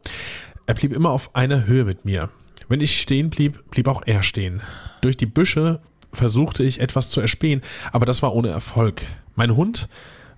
er 0.66 0.74
blieb 0.74 0.92
immer 0.92 1.10
auf 1.10 1.34
einer 1.34 1.66
Höhe 1.66 1.84
mit 1.84 2.04
mir. 2.04 2.30
Wenn 2.68 2.80
ich 2.80 3.00
stehen 3.00 3.30
blieb, 3.30 3.70
blieb 3.70 3.88
auch 3.88 4.02
er 4.06 4.22
stehen. 4.22 4.60
Durch 5.00 5.16
die 5.16 5.26
Büsche 5.26 5.80
versuchte 6.12 6.62
ich 6.62 6.80
etwas 6.80 7.10
zu 7.10 7.20
erspähen, 7.20 7.62
aber 7.92 8.06
das 8.06 8.22
war 8.22 8.34
ohne 8.34 8.48
Erfolg. 8.48 9.02
Mein 9.34 9.56
Hund 9.56 9.88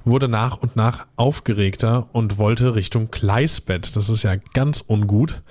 wurde 0.05 0.29
nach 0.29 0.57
und 0.59 0.77
nach 0.77 1.07
aufgeregter 1.17 2.09
und 2.13 2.39
wollte 2.39 2.75
Richtung 2.75 3.11
Gleisbett. 3.11 3.97
Das 3.97 4.09
ist 4.09 4.23
ja 4.23 4.37
ganz 4.55 4.85
ungut. 4.87 5.43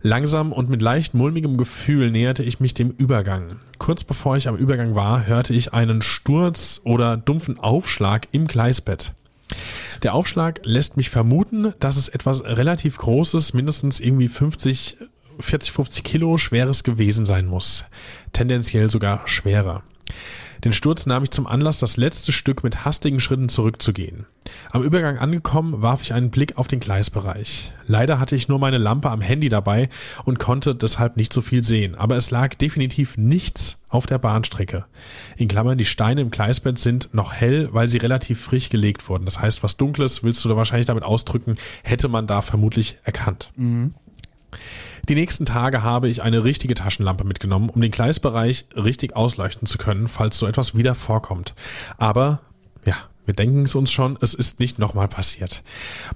Langsam 0.00 0.52
und 0.52 0.70
mit 0.70 0.80
leicht 0.80 1.14
mulmigem 1.14 1.56
Gefühl 1.56 2.10
näherte 2.10 2.44
ich 2.44 2.60
mich 2.60 2.72
dem 2.72 2.90
Übergang. 2.90 3.58
Kurz 3.78 4.04
bevor 4.04 4.36
ich 4.36 4.46
am 4.46 4.56
Übergang 4.56 4.94
war, 4.94 5.26
hörte 5.26 5.54
ich 5.54 5.74
einen 5.74 6.02
Sturz 6.02 6.80
oder 6.84 7.16
dumpfen 7.16 7.58
Aufschlag 7.58 8.28
im 8.30 8.46
Gleisbett. 8.46 9.12
Der 10.02 10.14
Aufschlag 10.14 10.60
lässt 10.62 10.96
mich 10.96 11.10
vermuten, 11.10 11.72
dass 11.80 11.96
es 11.96 12.08
etwas 12.08 12.44
relativ 12.44 12.98
Großes, 12.98 13.54
mindestens 13.54 13.98
irgendwie 13.98 14.28
50, 14.28 14.98
40, 15.40 15.72
50 15.72 16.04
Kilo 16.04 16.38
schweres 16.38 16.84
gewesen 16.84 17.26
sein 17.26 17.46
muss. 17.46 17.84
Tendenziell 18.32 18.90
sogar 18.90 19.26
schwerer. 19.26 19.82
Den 20.64 20.72
Sturz 20.72 21.06
nahm 21.06 21.22
ich 21.22 21.30
zum 21.30 21.46
Anlass, 21.46 21.78
das 21.78 21.96
letzte 21.96 22.32
Stück 22.32 22.64
mit 22.64 22.84
hastigen 22.84 23.20
Schritten 23.20 23.48
zurückzugehen. 23.48 24.26
Am 24.70 24.82
Übergang 24.82 25.18
angekommen, 25.18 25.82
warf 25.82 26.02
ich 26.02 26.12
einen 26.12 26.30
Blick 26.30 26.58
auf 26.58 26.68
den 26.68 26.80
Gleisbereich. 26.80 27.72
Leider 27.86 28.18
hatte 28.18 28.34
ich 28.34 28.48
nur 28.48 28.58
meine 28.58 28.78
Lampe 28.78 29.10
am 29.10 29.20
Handy 29.20 29.48
dabei 29.48 29.88
und 30.24 30.38
konnte 30.38 30.74
deshalb 30.74 31.16
nicht 31.16 31.32
so 31.32 31.42
viel 31.42 31.64
sehen, 31.64 31.94
aber 31.94 32.16
es 32.16 32.30
lag 32.30 32.54
definitiv 32.54 33.16
nichts 33.16 33.78
auf 33.88 34.06
der 34.06 34.18
Bahnstrecke. 34.18 34.86
In 35.36 35.48
Klammern, 35.48 35.78
die 35.78 35.84
Steine 35.84 36.22
im 36.22 36.30
Gleisbett 36.30 36.78
sind 36.78 37.14
noch 37.14 37.32
hell, 37.32 37.68
weil 37.72 37.88
sie 37.88 37.98
relativ 37.98 38.40
frisch 38.40 38.68
gelegt 38.70 39.08
wurden. 39.08 39.24
Das 39.24 39.40
heißt, 39.40 39.62
was 39.62 39.76
Dunkles 39.76 40.22
willst 40.22 40.44
du 40.44 40.48
da 40.48 40.56
wahrscheinlich 40.56 40.86
damit 40.86 41.04
ausdrücken, 41.04 41.56
hätte 41.82 42.08
man 42.08 42.26
da 42.26 42.42
vermutlich 42.42 42.98
erkannt. 43.04 43.52
Mhm. 43.56 43.94
Die 45.08 45.14
nächsten 45.14 45.46
Tage 45.46 45.82
habe 45.82 46.08
ich 46.08 46.22
eine 46.22 46.44
richtige 46.44 46.74
Taschenlampe 46.74 47.24
mitgenommen, 47.24 47.70
um 47.70 47.80
den 47.80 47.90
Gleisbereich 47.90 48.66
richtig 48.76 49.16
ausleuchten 49.16 49.66
zu 49.66 49.78
können, 49.78 50.06
falls 50.06 50.38
so 50.38 50.46
etwas 50.46 50.76
wieder 50.76 50.94
vorkommt. 50.94 51.54
Aber 51.96 52.40
ja, 52.84 52.94
Wir 53.28 53.34
denken 53.34 53.64
es 53.64 53.74
uns 53.74 53.92
schon, 53.92 54.16
es 54.22 54.32
ist 54.32 54.58
nicht 54.58 54.78
nochmal 54.78 55.06
passiert. 55.06 55.62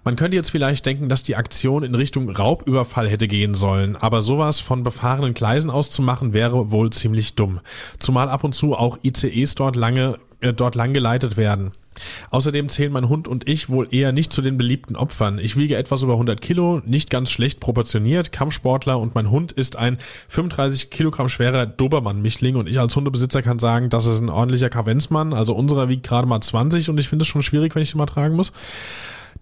Man 0.02 0.16
könnte 0.16 0.34
jetzt 0.34 0.50
vielleicht 0.50 0.86
denken, 0.86 1.10
dass 1.10 1.22
die 1.22 1.36
Aktion 1.36 1.82
in 1.82 1.94
Richtung 1.94 2.30
Raubüberfall 2.30 3.06
hätte 3.06 3.28
gehen 3.28 3.54
sollen, 3.54 3.96
aber 3.96 4.22
sowas 4.22 4.60
von 4.60 4.82
befahrenen 4.82 5.34
Gleisen 5.34 5.68
auszumachen 5.68 6.32
wäre 6.32 6.70
wohl 6.70 6.88
ziemlich 6.88 7.34
dumm. 7.34 7.60
Zumal 7.98 8.30
ab 8.30 8.44
und 8.44 8.54
zu 8.54 8.74
auch 8.74 8.96
ICEs 9.04 9.56
dort 9.56 9.76
lange 9.76 10.18
äh, 10.40 10.54
dort 10.54 10.74
lang 10.74 10.94
geleitet 10.94 11.36
werden. 11.36 11.72
Außerdem 12.30 12.68
zählen 12.68 12.92
mein 12.92 13.08
Hund 13.08 13.28
und 13.28 13.48
ich 13.48 13.68
wohl 13.68 13.88
eher 13.90 14.12
nicht 14.12 14.32
zu 14.32 14.42
den 14.42 14.56
beliebten 14.56 14.96
Opfern. 14.96 15.38
Ich 15.38 15.56
wiege 15.56 15.76
etwas 15.76 16.02
über 16.02 16.14
100 16.14 16.40
Kilo, 16.40 16.80
nicht 16.84 17.10
ganz 17.10 17.30
schlecht 17.30 17.60
proportioniert, 17.60 18.32
Kampfsportler 18.32 18.98
und 18.98 19.14
mein 19.14 19.30
Hund 19.30 19.52
ist 19.52 19.76
ein 19.76 19.98
35 20.28 20.90
Kilogramm 20.90 21.28
schwerer 21.28 21.66
Dobermann-Mischling 21.66 22.56
und 22.56 22.68
ich 22.68 22.80
als 22.80 22.96
Hundebesitzer 22.96 23.42
kann 23.42 23.58
sagen, 23.58 23.90
das 23.90 24.06
ist 24.06 24.20
ein 24.20 24.30
ordentlicher 24.30 24.70
Kavenzmann. 24.70 25.34
Also 25.34 25.54
unserer 25.54 25.88
wiegt 25.88 26.06
gerade 26.06 26.26
mal 26.26 26.40
20 26.40 26.90
und 26.90 26.98
ich 26.98 27.08
finde 27.08 27.22
es 27.22 27.28
schon 27.28 27.42
schwierig, 27.42 27.74
wenn 27.74 27.82
ich 27.82 27.92
den 27.92 27.98
mal 27.98 28.06
tragen 28.06 28.36
muss. 28.36 28.52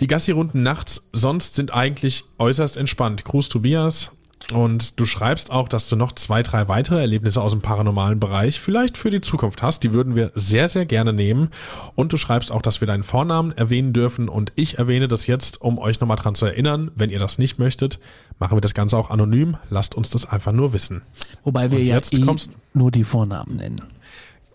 Die 0.01 0.07
Gassi-Runden 0.07 0.63
nachts 0.63 1.09
sonst 1.13 1.55
sind 1.55 1.75
eigentlich 1.75 2.25
äußerst 2.39 2.77
entspannt. 2.77 3.25
Gruß 3.25 3.49
Tobias, 3.49 4.13
und 4.53 4.99
du 4.99 5.05
schreibst 5.05 5.53
auch, 5.53 5.69
dass 5.69 5.89
du 5.89 5.97
noch 5.97 6.13
zwei, 6.13 6.43
drei 6.43 6.67
weitere 6.67 7.01
Erlebnisse 7.01 7.41
aus 7.41 7.53
dem 7.53 7.61
paranormalen 7.61 8.19
Bereich 8.19 8.59
vielleicht 8.59 8.99
für 8.99 9.11
die 9.11 9.21
Zukunft 9.21 9.63
hast. 9.63 9.85
Die 9.85 9.93
würden 9.93 10.17
wir 10.17 10.33
sehr, 10.35 10.69
sehr 10.69 10.87
gerne 10.87 11.13
nehmen. 11.13 11.51
Und 11.95 12.13
du 12.13 12.17
schreibst 12.17 12.51
auch, 12.51 12.63
dass 12.63 12.81
wir 12.81 12.89
deinen 12.89 13.05
Vornamen 13.05 13.53
erwähnen 13.53 13.93
dürfen. 13.93 14.29
Und 14.29 14.53
ich 14.57 14.79
erwähne 14.79 15.07
das 15.07 15.27
jetzt, 15.27 15.61
um 15.61 15.79
euch 15.79 16.01
nochmal 16.01 16.17
dran 16.17 16.35
zu 16.35 16.47
erinnern. 16.47 16.91
Wenn 16.97 17.11
ihr 17.11 17.21
das 17.21 17.39
nicht 17.39 17.59
möchtet, 17.59 18.01
machen 18.39 18.57
wir 18.57 18.61
das 18.61 18.75
Ganze 18.75 18.99
auch 18.99 19.11
anonym. 19.11 19.57
Lasst 19.69 19.95
uns 19.95 20.11
das 20.11 20.27
einfach 20.27 20.53
nur 20.53 20.73
wissen. 20.73 21.03
Wobei 21.45 21.71
wir 21.71 21.79
Und 21.79 21.85
ja 21.85 21.95
jetzt 21.95 22.15
eh 22.15 22.27
nur 22.75 22.91
die 22.91 23.05
Vornamen 23.05 23.57
nennen. 23.57 23.81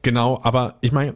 Genau, 0.01 0.39
aber 0.43 0.75
ich 0.81 0.91
meine, 0.91 1.15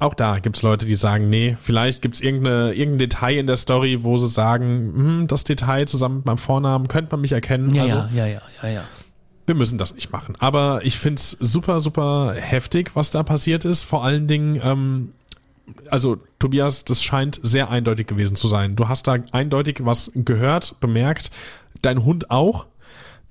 auch 0.00 0.14
da 0.14 0.38
gibt's 0.38 0.62
Leute, 0.62 0.86
die 0.86 0.94
sagen, 0.94 1.30
nee, 1.30 1.56
vielleicht 1.60 2.02
gibt's 2.02 2.20
irgendeine, 2.20 2.72
irgendein 2.72 2.98
Detail 2.98 3.38
in 3.38 3.46
der 3.46 3.56
Story, 3.56 4.02
wo 4.02 4.16
sie 4.16 4.28
sagen, 4.28 4.92
hm, 4.94 5.26
das 5.26 5.44
Detail 5.44 5.86
zusammen 5.86 6.16
mit 6.16 6.26
meinem 6.26 6.38
Vornamen, 6.38 6.88
könnte 6.88 7.12
man 7.12 7.22
mich 7.22 7.32
erkennen. 7.32 7.74
Ja, 7.74 7.84
also, 7.84 7.96
ja, 7.96 8.06
ja, 8.12 8.26
ja, 8.26 8.40
ja, 8.62 8.68
ja. 8.68 8.84
wir 9.46 9.54
müssen 9.54 9.78
das 9.78 9.94
nicht 9.94 10.12
machen. 10.12 10.34
Aber 10.38 10.80
ich 10.84 10.98
find's 10.98 11.30
super, 11.30 11.80
super 11.80 12.34
heftig, 12.38 12.90
was 12.94 13.10
da 13.10 13.22
passiert 13.22 13.64
ist. 13.64 13.84
Vor 13.84 14.04
allen 14.04 14.26
Dingen, 14.26 14.60
ähm, 14.62 15.12
also 15.90 16.18
Tobias, 16.38 16.84
das 16.84 17.02
scheint 17.02 17.40
sehr 17.42 17.70
eindeutig 17.70 18.06
gewesen 18.06 18.36
zu 18.36 18.48
sein. 18.48 18.76
Du 18.76 18.88
hast 18.88 19.06
da 19.06 19.16
eindeutig 19.32 19.78
was 19.82 20.12
gehört, 20.14 20.78
bemerkt, 20.80 21.30
dein 21.82 22.04
Hund 22.04 22.30
auch. 22.30 22.66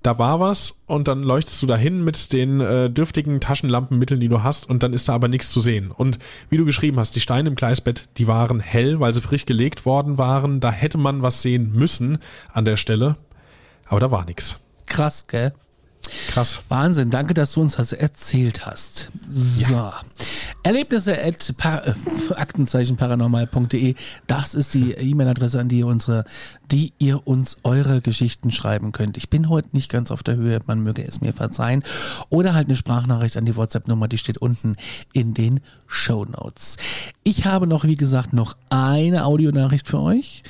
Da 0.06 0.20
war 0.20 0.40
was 0.40 0.76
und 0.86 1.08
dann 1.08 1.24
leuchtest 1.24 1.64
du 1.64 1.66
dahin 1.66 2.04
mit 2.04 2.32
den 2.32 2.62
äh, 2.62 2.92
dürftigen 2.92 3.40
Taschenlampenmitteln, 3.40 4.20
die 4.20 4.28
du 4.28 4.44
hast 4.44 4.70
und 4.70 4.84
dann 4.84 4.94
ist 4.94 5.10
da 5.10 5.16
aber 5.16 5.28
nichts 5.28 5.50
zu 5.50 5.62
sehen. 5.62 5.90
Und 5.90 6.20
wie 6.48 6.58
du 6.58 6.66
geschrieben 6.66 7.00
hast, 7.00 7.16
die 7.16 7.22
Steine 7.22 7.50
im 7.50 7.56
Gleisbett, 7.56 8.08
die 8.20 8.28
waren 8.28 8.60
hell, 8.60 9.00
weil 9.00 9.14
sie 9.14 9.22
frisch 9.22 9.48
gelegt 9.48 9.84
worden 9.84 10.20
waren. 10.20 10.60
Da 10.60 10.70
hätte 10.72 11.00
man 11.00 11.24
was 11.24 11.42
sehen 11.42 11.72
müssen 11.72 12.20
an 12.54 12.66
der 12.66 12.78
Stelle, 12.78 13.16
aber 13.88 14.00
da 14.00 14.12
war 14.12 14.26
nichts. 14.26 14.60
Krass, 14.86 15.26
gell? 15.26 15.54
Krass. 16.28 16.62
Wahnsinn, 16.70 17.10
danke, 17.10 17.34
dass 17.34 17.54
du 17.54 17.62
uns 17.62 17.76
das 17.76 17.94
erzählt 17.94 18.66
hast. 18.66 19.10
So. 19.34 19.92
Erlebnisse 20.64 21.22
at 21.24 21.54
pa 21.58 21.78
äh, 21.80 21.94
aktenzeichenparanormal.de. 22.36 23.96
Das 24.28 24.54
ist 24.54 24.74
die 24.74 24.92
E-Mail-Adresse, 24.92 25.60
an 25.60 25.68
die 25.68 25.80
ihr 25.80 25.88
unsere, 25.88 26.24
die 26.72 26.94
ihr 27.00 27.28
uns 27.28 27.58
eure 27.64 28.02
Geschichten 28.02 28.52
schreiben 28.52 28.92
könnt. 28.92 29.18
Ich 29.18 29.30
bin 29.30 29.50
heute 29.50 29.70
nicht 29.74 29.92
ganz 29.92 30.12
auf 30.12 30.24
der 30.24 30.36
Höhe, 30.36 30.60
man 30.66 30.82
möge 30.82 31.08
es 31.08 31.22
mir 31.22 31.34
verzeihen. 31.34 31.84
Oder 32.30 32.54
halt 32.54 32.68
eine 32.68 32.76
Sprachnachricht 32.76 33.38
an 33.38 33.46
die 33.46 33.56
WhatsApp-Nummer, 33.56 34.08
die 34.08 34.18
steht 34.18 34.40
unten 34.40 34.76
in 35.14 35.34
den 35.34 35.62
Show 35.88 36.26
Notes. 36.26 36.78
Ich 37.24 37.46
habe 37.46 37.68
noch, 37.68 37.84
wie 37.84 37.96
gesagt, 37.96 38.34
noch 38.34 38.56
eine 38.70 39.26
Audionachricht 39.26 39.88
für 39.88 40.00
euch. 40.00 40.44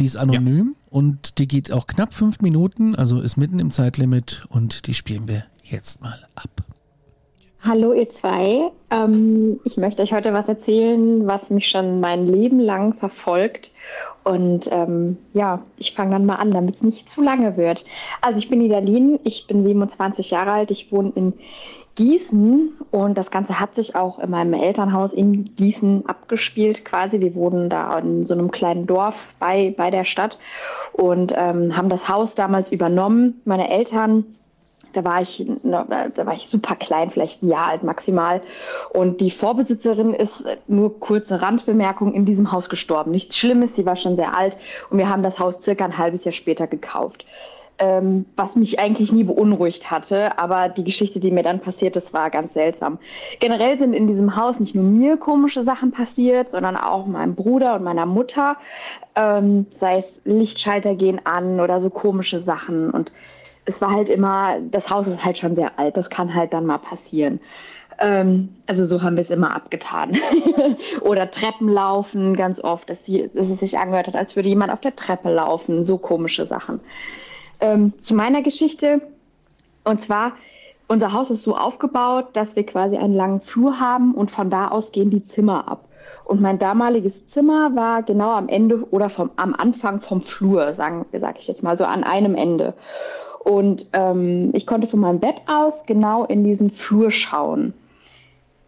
Die 0.00 0.06
ist 0.06 0.16
anonym 0.16 0.76
und 0.88 1.38
die 1.38 1.46
geht 1.46 1.70
auch 1.72 1.86
knapp 1.86 2.14
fünf 2.14 2.40
Minuten, 2.40 2.94
also 2.94 3.20
ist 3.20 3.36
mitten 3.36 3.58
im 3.58 3.70
Zeitlimit 3.70 4.46
und 4.48 4.86
die 4.86 4.94
spielen 4.94 5.28
wir 5.28 5.44
jetzt 5.62 6.00
mal 6.00 6.26
ab. 6.36 6.48
Hallo 7.62 7.92
ihr 7.92 8.08
zwei. 8.08 8.70
Ähm, 8.90 9.60
ich 9.64 9.76
möchte 9.76 10.02
euch 10.02 10.14
heute 10.14 10.32
was 10.32 10.48
erzählen, 10.48 11.26
was 11.26 11.50
mich 11.50 11.68
schon 11.68 12.00
mein 12.00 12.26
Leben 12.26 12.60
lang 12.60 12.94
verfolgt. 12.94 13.72
Und 14.24 14.70
ähm, 14.72 15.18
ja, 15.34 15.60
ich 15.76 15.92
fange 15.92 16.12
dann 16.12 16.24
mal 16.24 16.36
an, 16.36 16.50
damit 16.50 16.76
es 16.76 16.82
nicht 16.82 17.10
zu 17.10 17.20
lange 17.20 17.58
wird. 17.58 17.84
Also 18.22 18.38
ich 18.38 18.48
bin 18.48 18.60
Nidalin, 18.60 19.20
ich 19.24 19.46
bin 19.48 19.62
27 19.62 20.30
Jahre 20.30 20.52
alt, 20.52 20.70
ich 20.70 20.90
wohne 20.90 21.12
in 21.14 21.34
Gießen 22.00 22.72
und 22.90 23.18
das 23.18 23.30
Ganze 23.30 23.60
hat 23.60 23.74
sich 23.74 23.94
auch 23.94 24.20
in 24.20 24.30
meinem 24.30 24.54
Elternhaus 24.54 25.12
in 25.12 25.44
Gießen 25.54 26.06
abgespielt 26.06 26.82
quasi. 26.82 27.20
Wir 27.20 27.34
wohnen 27.34 27.68
da 27.68 27.98
in 27.98 28.24
so 28.24 28.32
einem 28.32 28.50
kleinen 28.50 28.86
Dorf 28.86 29.26
bei, 29.38 29.74
bei 29.76 29.90
der 29.90 30.06
Stadt 30.06 30.38
und 30.94 31.34
ähm, 31.36 31.76
haben 31.76 31.90
das 31.90 32.08
Haus 32.08 32.34
damals 32.34 32.72
übernommen. 32.72 33.42
Meine 33.44 33.68
Eltern 33.68 34.24
da 34.94 35.04
war 35.04 35.20
ich, 35.20 35.46
na, 35.62 35.84
da 35.84 36.26
war 36.26 36.34
ich 36.34 36.48
super 36.48 36.74
klein, 36.74 37.10
vielleicht 37.10 37.42
ein 37.42 37.48
Jahr 37.48 37.66
alt 37.66 37.82
maximal. 37.82 38.40
Und 38.94 39.20
die 39.20 39.30
Vorbesitzerin 39.30 40.14
ist 40.14 40.42
nur 40.68 40.98
kurze 40.98 41.42
Randbemerkung 41.42 42.14
in 42.14 42.24
diesem 42.24 42.50
Haus 42.50 42.70
gestorben. 42.70 43.10
Nichts 43.10 43.36
Schlimmes, 43.36 43.76
sie 43.76 43.86
war 43.86 43.96
schon 43.96 44.16
sehr 44.16 44.36
alt 44.36 44.56
und 44.88 44.96
wir 44.96 45.10
haben 45.10 45.22
das 45.22 45.38
Haus 45.38 45.62
circa 45.62 45.84
ein 45.84 45.98
halbes 45.98 46.24
Jahr 46.24 46.32
später 46.32 46.66
gekauft. 46.66 47.26
Ähm, 47.82 48.26
was 48.36 48.56
mich 48.56 48.78
eigentlich 48.78 49.10
nie 49.10 49.24
beunruhigt 49.24 49.90
hatte, 49.90 50.38
aber 50.38 50.68
die 50.68 50.84
Geschichte, 50.84 51.18
die 51.18 51.30
mir 51.30 51.42
dann 51.42 51.60
passiert 51.60 51.96
ist, 51.96 52.12
war 52.12 52.28
ganz 52.28 52.52
seltsam. 52.52 52.98
Generell 53.38 53.78
sind 53.78 53.94
in 53.94 54.06
diesem 54.06 54.36
Haus 54.36 54.60
nicht 54.60 54.74
nur 54.74 54.84
mir 54.84 55.16
komische 55.16 55.62
Sachen 55.62 55.90
passiert, 55.90 56.50
sondern 56.50 56.76
auch 56.76 57.06
meinem 57.06 57.34
Bruder 57.34 57.76
und 57.76 57.82
meiner 57.82 58.04
Mutter. 58.04 58.56
Ähm, 59.16 59.64
sei 59.78 59.96
es 59.96 60.20
Lichtschalter 60.24 60.94
gehen 60.94 61.22
an 61.24 61.58
oder 61.58 61.80
so 61.80 61.88
komische 61.88 62.40
Sachen 62.40 62.90
und 62.90 63.12
es 63.64 63.80
war 63.80 63.92
halt 63.92 64.10
immer, 64.10 64.58
das 64.60 64.90
Haus 64.90 65.06
ist 65.06 65.24
halt 65.24 65.38
schon 65.38 65.54
sehr 65.54 65.78
alt, 65.78 65.96
das 65.96 66.10
kann 66.10 66.34
halt 66.34 66.52
dann 66.52 66.66
mal 66.66 66.78
passieren. 66.78 67.40
Ähm, 67.98 68.56
also 68.66 68.84
so 68.84 69.02
haben 69.02 69.16
wir 69.16 69.22
es 69.22 69.30
immer 69.30 69.54
abgetan. 69.54 70.16
Oder 71.02 71.30
Treppen 71.30 71.68
laufen, 71.68 72.34
ganz 72.34 72.62
oft, 72.62 72.88
dass, 72.88 73.04
sie, 73.04 73.30
dass 73.34 73.48
es 73.50 73.60
sich 73.60 73.78
angehört 73.78 74.06
hat, 74.06 74.16
als 74.16 74.36
würde 74.36 74.48
jemand 74.48 74.72
auf 74.72 74.80
der 74.80 74.96
Treppe 74.96 75.30
laufen, 75.30 75.84
so 75.84 75.98
komische 75.98 76.46
Sachen. 76.46 76.80
Ähm, 77.60 77.98
zu 77.98 78.14
meiner 78.14 78.42
Geschichte, 78.42 79.02
und 79.84 80.02
zwar, 80.02 80.32
unser 80.88 81.12
Haus 81.12 81.30
ist 81.30 81.42
so 81.42 81.56
aufgebaut, 81.56 82.28
dass 82.32 82.56
wir 82.56 82.64
quasi 82.64 82.96
einen 82.96 83.14
langen 83.14 83.40
Flur 83.40 83.78
haben 83.78 84.14
und 84.14 84.30
von 84.30 84.50
da 84.50 84.68
aus 84.68 84.92
gehen 84.92 85.10
die 85.10 85.24
Zimmer 85.24 85.68
ab. 85.68 85.84
Und 86.24 86.40
mein 86.40 86.58
damaliges 86.58 87.28
Zimmer 87.28 87.74
war 87.74 88.02
genau 88.02 88.30
am 88.30 88.48
Ende 88.48 88.86
oder 88.90 89.10
vom, 89.10 89.30
am 89.36 89.54
Anfang 89.54 90.00
vom 90.00 90.20
Flur, 90.20 90.74
sagen, 90.74 91.06
sag 91.12 91.38
ich 91.38 91.48
jetzt 91.48 91.62
mal 91.62 91.76
so, 91.76 91.84
an 91.84 92.04
einem 92.04 92.34
Ende. 92.34 92.74
Und 93.44 93.88
ähm, 93.94 94.50
ich 94.52 94.66
konnte 94.66 94.86
von 94.86 95.00
meinem 95.00 95.20
Bett 95.20 95.42
aus 95.46 95.86
genau 95.86 96.24
in 96.24 96.44
diesen 96.44 96.70
Flur 96.70 97.10
schauen. 97.10 97.74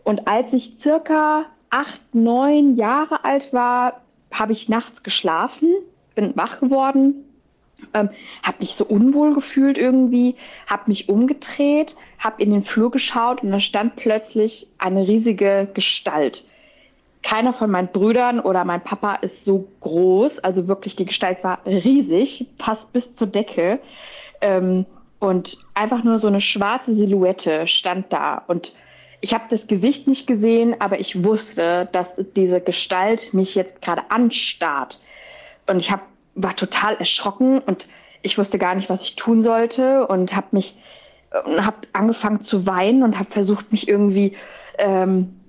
Und 0.02 0.26
als 0.26 0.52
ich 0.52 0.78
circa 0.78 1.44
acht, 1.70 2.00
neun 2.14 2.76
Jahre 2.76 3.24
alt 3.24 3.52
war, 3.52 4.00
habe 4.32 4.52
ich 4.52 4.68
nachts 4.68 5.02
geschlafen, 5.02 5.68
bin 6.14 6.36
wach 6.36 6.60
geworden, 6.60 7.24
ähm, 7.94 8.10
habe 8.42 8.58
mich 8.60 8.74
so 8.74 8.84
unwohl 8.84 9.34
gefühlt 9.34 9.78
irgendwie, 9.78 10.36
habe 10.66 10.84
mich 10.86 11.08
umgedreht, 11.08 11.96
habe 12.18 12.42
in 12.42 12.50
den 12.50 12.64
Flur 12.64 12.90
geschaut 12.90 13.42
und 13.42 13.50
da 13.50 13.60
stand 13.60 13.96
plötzlich 13.96 14.68
eine 14.78 15.06
riesige 15.06 15.68
Gestalt. 15.72 16.46
Keiner 17.22 17.52
von 17.52 17.70
meinen 17.70 17.88
Brüdern 17.88 18.40
oder 18.40 18.64
mein 18.64 18.82
Papa 18.82 19.14
ist 19.16 19.44
so 19.44 19.68
groß, 19.80 20.40
also 20.40 20.66
wirklich 20.66 20.96
die 20.96 21.06
Gestalt 21.06 21.44
war 21.44 21.60
riesig, 21.64 22.46
fast 22.58 22.92
bis 22.92 23.14
zur 23.14 23.28
Decke. 23.28 23.78
Ähm, 24.40 24.86
und 25.20 25.58
einfach 25.74 26.02
nur 26.02 26.18
so 26.18 26.26
eine 26.26 26.40
schwarze 26.40 26.96
Silhouette 26.96 27.68
stand 27.68 28.12
da. 28.12 28.42
Und 28.48 28.74
ich 29.20 29.32
habe 29.34 29.44
das 29.48 29.68
Gesicht 29.68 30.08
nicht 30.08 30.26
gesehen, 30.26 30.74
aber 30.80 30.98
ich 30.98 31.22
wusste, 31.22 31.88
dass 31.92 32.14
diese 32.34 32.60
Gestalt 32.60 33.32
mich 33.32 33.54
jetzt 33.54 33.80
gerade 33.80 34.10
anstarrt. 34.10 35.00
Und 35.68 35.76
ich 35.76 35.92
hab, 35.92 36.00
war 36.34 36.56
total 36.56 36.96
erschrocken 36.96 37.58
und 37.60 37.88
ich 38.22 38.38
wusste 38.38 38.58
gar 38.58 38.74
nicht, 38.74 38.88
was 38.88 39.02
ich 39.02 39.16
tun 39.16 39.42
sollte 39.42 40.06
und 40.06 40.34
habe 40.34 40.48
mich 40.52 40.76
und 41.44 41.64
habe 41.64 41.78
angefangen 41.92 42.40
zu 42.42 42.66
weinen 42.66 43.02
und 43.02 43.18
habe 43.18 43.30
versucht, 43.30 43.72
mich 43.72 43.88
irgendwie 43.88 44.36
ähm, 44.78 45.40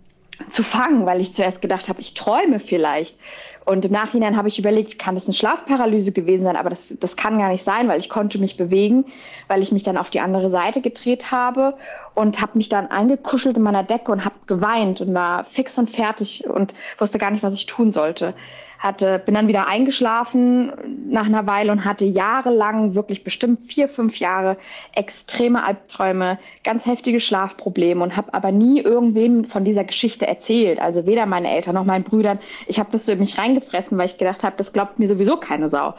zu 0.49 0.63
fangen, 0.63 1.05
weil 1.05 1.21
ich 1.21 1.33
zuerst 1.33 1.61
gedacht 1.61 1.89
habe, 1.89 2.01
ich 2.01 2.13
träume 2.13 2.59
vielleicht. 2.59 3.17
Und 3.65 3.85
im 3.85 3.91
Nachhinein 3.93 4.35
habe 4.35 4.49
ich 4.49 4.59
überlegt, 4.59 4.99
kann 4.99 5.15
das 5.15 5.25
eine 5.25 5.33
Schlafparalyse 5.33 6.11
gewesen 6.11 6.43
sein, 6.43 6.57
aber 6.57 6.71
das, 6.71 6.93
das 6.99 7.15
kann 7.15 7.37
gar 7.37 7.49
nicht 7.49 7.63
sein, 7.63 7.87
weil 7.87 7.99
ich 7.99 8.09
konnte 8.09 8.37
mich 8.37 8.57
bewegen, 8.57 9.05
weil 9.47 9.61
ich 9.61 9.71
mich 9.71 9.83
dann 9.83 9.97
auf 9.97 10.09
die 10.09 10.19
andere 10.19 10.49
Seite 10.49 10.81
gedreht 10.81 11.31
habe. 11.31 11.75
und 12.15 12.41
habe 12.41 12.57
mich 12.57 12.69
dann 12.69 12.91
eingekuschelt 12.91 13.57
in 13.57 13.63
meiner 13.63 13.83
Decke 13.83 14.11
und 14.11 14.25
habe 14.25 14.35
geweint 14.47 15.01
und 15.01 15.13
war 15.13 15.45
fix 15.45 15.77
und 15.77 15.89
fertig 15.89 16.45
und 16.47 16.73
wusste 16.99 17.17
gar 17.17 17.31
nicht, 17.31 17.43
was 17.43 17.55
ich 17.55 17.65
tun 17.65 17.91
sollte. 17.91 18.33
Hatte, 18.83 19.17
bin 19.17 19.33
dann 19.33 19.47
wieder 19.47 19.65
eingeschlafen 19.65 20.73
nach 21.07 21.25
einer 21.25 21.47
Weile 21.47 21.71
und 21.71 21.85
hatte 21.85 22.03
jahrelang, 22.03 22.95
wirklich 22.95 23.23
bestimmt 23.23 23.63
vier, 23.63 23.87
fünf 23.87 24.19
Jahre, 24.19 24.57
extreme 24.93 25.65
Albträume, 25.65 26.37
ganz 26.65 26.85
heftige 26.85 27.21
Schlafprobleme 27.21 28.03
und 28.03 28.17
habe 28.17 28.33
aber 28.33 28.51
nie 28.51 28.81
irgendwem 28.81 29.45
von 29.45 29.63
dieser 29.63 29.85
Geschichte 29.85 30.27
erzählt. 30.27 30.81
Also 30.81 31.05
weder 31.05 31.25
meine 31.25 31.49
Eltern 31.49 31.75
noch 31.75 31.85
meinen 31.85 32.03
Brüdern. 32.03 32.39
Ich 32.67 32.77
habe 32.77 32.89
das 32.91 33.05
so 33.05 33.13
in 33.13 33.19
mich 33.19 33.37
reingefressen, 33.37 33.97
weil 33.97 34.07
ich 34.07 34.17
gedacht 34.17 34.43
habe, 34.43 34.57
das 34.57 34.73
glaubt 34.73 34.99
mir 34.99 35.07
sowieso 35.07 35.37
keine 35.37 35.69
Sau. 35.69 35.93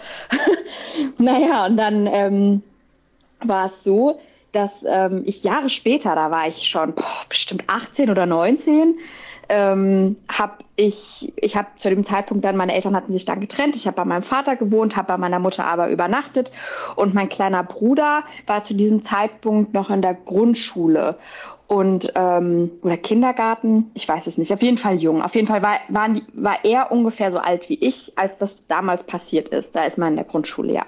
naja, 1.17 1.65
und 1.65 1.79
dann 1.79 2.07
ähm, 2.07 2.63
war 3.41 3.65
es 3.69 3.83
so, 3.83 4.21
dass 4.53 4.85
ähm, 4.87 5.23
ich 5.25 5.43
Jahre 5.43 5.71
später, 5.71 6.15
da 6.15 6.31
war 6.31 6.47
ich 6.49 6.69
schon 6.69 6.95
boah, 6.95 7.25
bestimmt 7.31 7.65
18 7.67 8.11
oder 8.11 8.27
19, 8.27 8.99
ähm, 9.49 10.17
habe 10.29 10.59
ich, 10.77 11.33
ich 11.37 11.57
habe 11.57 11.69
zu 11.77 11.91
dem 11.91 12.05
Zeitpunkt 12.05 12.45
dann, 12.45 12.57
meine 12.57 12.75
Eltern 12.75 12.97
hatten 12.97 13.13
sich 13.13 13.25
dann 13.25 13.41
getrennt, 13.41 13.77
ich 13.77 13.87
habe 13.87 13.97
bei 13.97 14.05
meinem 14.05 14.23
Vater 14.23 14.57
gewohnt, 14.57 14.97
habe 14.97 15.09
bei 15.09 15.19
meiner 15.19 15.39
Mutter 15.39 15.67
aber 15.67 15.89
übernachtet 15.89 16.53
und 16.97 17.15
mein 17.15 17.29
kleiner 17.29 17.63
Bruder 17.63 18.25
war 18.47 18.63
zu 18.63 18.75
diesem 18.75 19.05
Zeitpunkt 19.05 19.75
noch 19.75 19.91
in 19.91 20.03
der 20.03 20.15
Grundschule 20.15 21.17
und 21.67 22.13
ähm, 22.15 22.73
oder 22.83 22.97
Kindergarten, 22.97 23.91
ich 23.95 24.07
weiß 24.07 24.27
es 24.27 24.37
nicht, 24.37 24.53
auf 24.53 24.63
jeden 24.63 24.77
Fall 24.77 24.97
jung. 24.97 25.23
Auf 25.23 25.35
jeden 25.35 25.47
Fall 25.47 25.63
war, 25.63 25.79
waren, 25.89 26.23
war 26.35 26.59
er 26.63 26.93
ungefähr 26.93 27.33
so 27.33 27.39
alt 27.39 27.69
wie 27.69 27.79
ich, 27.81 28.13
als 28.17 28.37
das 28.39 28.67
damals 28.67 29.05
passiert 29.05 29.49
ist. 29.49 29.75
Da 29.75 29.85
ist 29.85 29.97
man 29.97 30.11
in 30.11 30.17
der 30.17 30.27
Grundschule, 30.27 30.75
ja. 30.75 30.85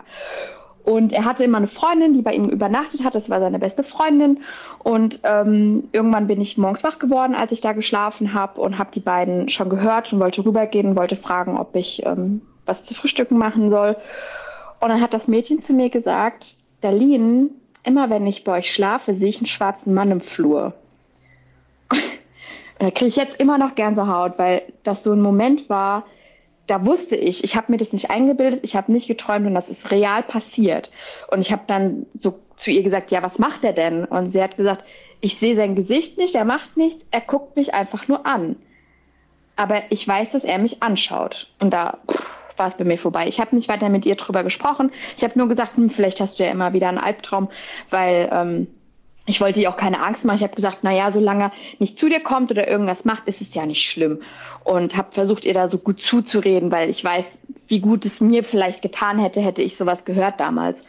Und 0.87 1.13
er 1.13 1.25
hatte 1.25 1.43
immer 1.43 1.59
eine 1.59 1.67
Freundin, 1.67 2.15
die 2.15 2.23
bei 2.23 2.33
ihm 2.33 2.49
übernachtet 2.49 3.03
hat. 3.03 3.17
Das 3.17 3.29
war 3.29 3.41
seine 3.41 3.59
beste 3.59 3.83
Freundin. 3.83 4.39
Und 4.79 5.19
ähm, 5.25 5.89
irgendwann 5.91 6.29
bin 6.29 6.41
ich 6.41 6.59
morgens 6.59 6.85
wach 6.85 7.01
geworden, 7.01 7.35
als 7.35 7.51
ich 7.51 7.61
da 7.61 7.73
geschlafen 7.73 8.35
habe 8.35 8.61
und 8.61 8.79
habe 8.79 8.91
die 8.95 9.01
beiden 9.01 9.49
schon 9.49 9.69
gehört 9.69 10.13
und 10.13 10.21
wollte 10.21 10.45
rübergehen 10.45 10.87
und 10.87 10.97
wollte 10.97 11.17
fragen, 11.17 11.59
ob 11.59 11.75
ich 11.75 12.07
ähm, 12.07 12.41
was 12.65 12.85
zu 12.85 12.95
frühstücken 12.95 13.37
machen 13.37 13.69
soll. 13.69 13.97
Und 14.79 14.91
dann 14.91 15.01
hat 15.01 15.13
das 15.13 15.27
Mädchen 15.27 15.61
zu 15.61 15.73
mir 15.73 15.91
gesagt, 15.91 16.55
Darlene, 16.83 17.51
immer 17.83 18.09
wenn 18.09 18.25
ich 18.25 18.45
bei 18.45 18.59
euch 18.59 18.73
schlafe, 18.73 19.13
sehe 19.13 19.31
ich 19.31 19.39
einen 19.39 19.47
schwarzen 19.47 19.93
Mann 19.93 20.13
im 20.13 20.21
Flur. 20.21 20.73
da 22.79 22.93
kriege 22.93 23.09
ich 23.09 23.17
jetzt 23.17 23.41
immer 23.41 23.59
noch 23.59 23.75
Gänsehaut, 23.75 24.39
weil 24.39 24.63
das 24.85 25.03
so 25.03 25.11
ein 25.11 25.21
Moment 25.21 25.69
war, 25.69 26.05
da 26.67 26.85
wusste 26.85 27.17
ich, 27.17 27.45
ich 27.45 27.57
habe 27.57 27.73
mir 27.73 27.79
das 27.79 27.93
nicht 27.93 28.11
eingebildet, 28.11 28.61
ich 28.63 28.77
habe 28.77 28.93
nicht 28.93 29.07
geträumt 29.07 29.47
und 29.47 29.55
das 29.55 29.69
ist 29.69 29.91
real 29.91 30.23
passiert. 30.23 30.91
Und 31.29 31.41
ich 31.41 31.53
habe 31.53 31.63
dann 31.67 32.07
so 32.13 32.41
zu 32.57 32.71
ihr 32.71 32.83
gesagt, 32.83 33.11
ja, 33.11 33.23
was 33.23 33.39
macht 33.39 33.65
er 33.65 33.73
denn? 33.73 34.05
Und 34.05 34.33
sie 34.33 34.43
hat 34.43 34.57
gesagt, 34.57 34.85
ich 35.21 35.39
sehe 35.39 35.57
sein 35.57 35.75
Gesicht 35.75 36.19
nicht, 36.19 36.35
er 36.35 36.45
macht 36.45 36.77
nichts, 36.77 37.05
er 37.11 37.21
guckt 37.21 37.57
mich 37.57 37.75
einfach 37.75 38.09
nur 38.09 38.27
an. 38.27 38.57
Aber 39.57 39.83
ich 39.91 40.07
weiß, 40.07 40.31
dass 40.31 40.45
er 40.45 40.59
mich 40.59 40.83
anschaut. 40.83 41.51
Und 41.61 41.73
da 41.73 41.99
war 42.57 42.69
es 42.69 42.77
bei 42.77 42.85
mir 42.85 42.99
vorbei. 42.99 43.27
Ich 43.27 43.41
habe 43.41 43.55
nicht 43.55 43.69
weiter 43.69 43.89
mit 43.89 44.07
ihr 44.07 44.17
drüber 44.17 44.43
gesprochen. 44.43 44.91
Ich 45.17 45.25
habe 45.25 45.39
nur 45.39 45.49
gesagt, 45.49 45.77
hm, 45.77 45.91
vielleicht 45.91 46.21
hast 46.21 46.39
du 46.39 46.45
ja 46.45 46.51
immer 46.51 46.73
wieder 46.73 46.89
einen 46.89 46.99
Albtraum, 46.99 47.49
weil 47.91 48.29
ähm, 48.33 48.67
ich 49.27 49.41
wollte 49.41 49.61
ihr 49.61 49.69
auch 49.69 49.77
keine 49.77 50.03
Angst 50.03 50.25
machen. 50.25 50.37
Ich 50.37 50.43
habe 50.45 50.55
gesagt, 50.55 50.79
na 50.83 50.93
ja, 50.93 51.11
solange 51.11 51.51
nicht 51.79 51.99
zu 51.99 52.09
dir 52.09 52.21
kommt 52.21 52.51
oder 52.51 52.69
irgendwas 52.69 53.05
macht, 53.05 53.27
ist 53.27 53.41
es 53.41 53.55
ja 53.55 53.67
nicht 53.67 53.83
schlimm. 53.83 54.21
Und 54.65 54.97
habe 54.97 55.13
versucht, 55.13 55.45
ihr 55.45 55.55
da 55.55 55.69
so 55.69 55.79
gut 55.79 56.01
zuzureden, 56.01 56.71
weil 56.71 56.89
ich 56.89 57.03
weiß, 57.03 57.43
wie 57.67 57.81
gut 57.81 58.05
es 58.05 58.21
mir 58.21 58.45
vielleicht 58.45 58.83
getan 58.83 59.19
hätte, 59.19 59.41
hätte 59.41 59.63
ich 59.63 59.77
sowas 59.77 60.05
gehört 60.05 60.39
damals. 60.39 60.83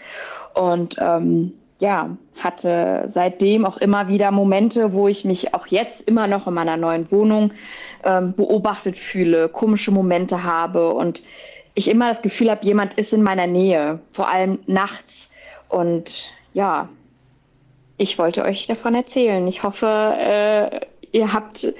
Und 0.54 0.96
ähm, 1.00 1.54
ja, 1.80 2.16
hatte 2.40 3.06
seitdem 3.08 3.66
auch 3.66 3.78
immer 3.78 4.08
wieder 4.08 4.32
Momente, 4.32 4.94
wo 4.94 5.08
ich 5.08 5.26
mich 5.26 5.54
auch 5.54 5.68
jetzt 5.68 6.02
immer 6.02 6.28
noch 6.28 6.48
in 6.48 6.54
meiner 6.54 6.78
neuen 6.78 7.12
Wohnung 7.12 7.52
ähm, 8.04 8.34
beobachtet 8.34 8.98
fühle, 8.98 9.50
komische 9.50 9.92
Momente 9.92 10.44
habe 10.44 10.94
und 10.94 11.24
ich 11.74 11.88
immer 11.90 12.10
das 12.10 12.24
Gefühl 12.24 12.50
habe, 12.50 12.66
jemand 12.66 12.96
ist 12.96 13.14
in 13.14 13.22
meiner 13.22 13.46
Nähe, 13.46 14.00
vor 14.12 14.30
allem 14.30 14.60
nachts. 14.66 15.30
Und 15.70 16.32
ja, 16.54 16.90
ich 17.98 18.18
wollte 18.18 18.46
euch 18.46 18.68
davon 18.68 18.96
erzählen. 18.96 19.46
Ich 19.48 19.64
hoffe, 19.64 19.88
äh, 19.88 20.80
ihr 21.12 21.34
habt 21.34 21.74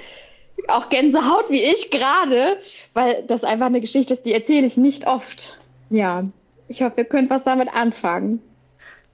auch 0.66 0.88
Gänsehaut 0.88 1.48
wie 1.48 1.62
ich 1.62 1.90
gerade, 1.90 2.58
weil 2.92 3.24
das 3.26 3.44
einfach 3.44 3.66
eine 3.66 3.80
Geschichte 3.80 4.14
ist, 4.14 4.24
die 4.24 4.34
erzähle 4.34 4.66
ich 4.66 4.76
nicht 4.76 5.06
oft. 5.06 5.58
Ja, 5.90 6.24
ich 6.66 6.82
hoffe, 6.82 6.94
ihr 6.98 7.04
könnt 7.04 7.30
was 7.30 7.44
damit 7.44 7.68
anfangen. 7.72 8.40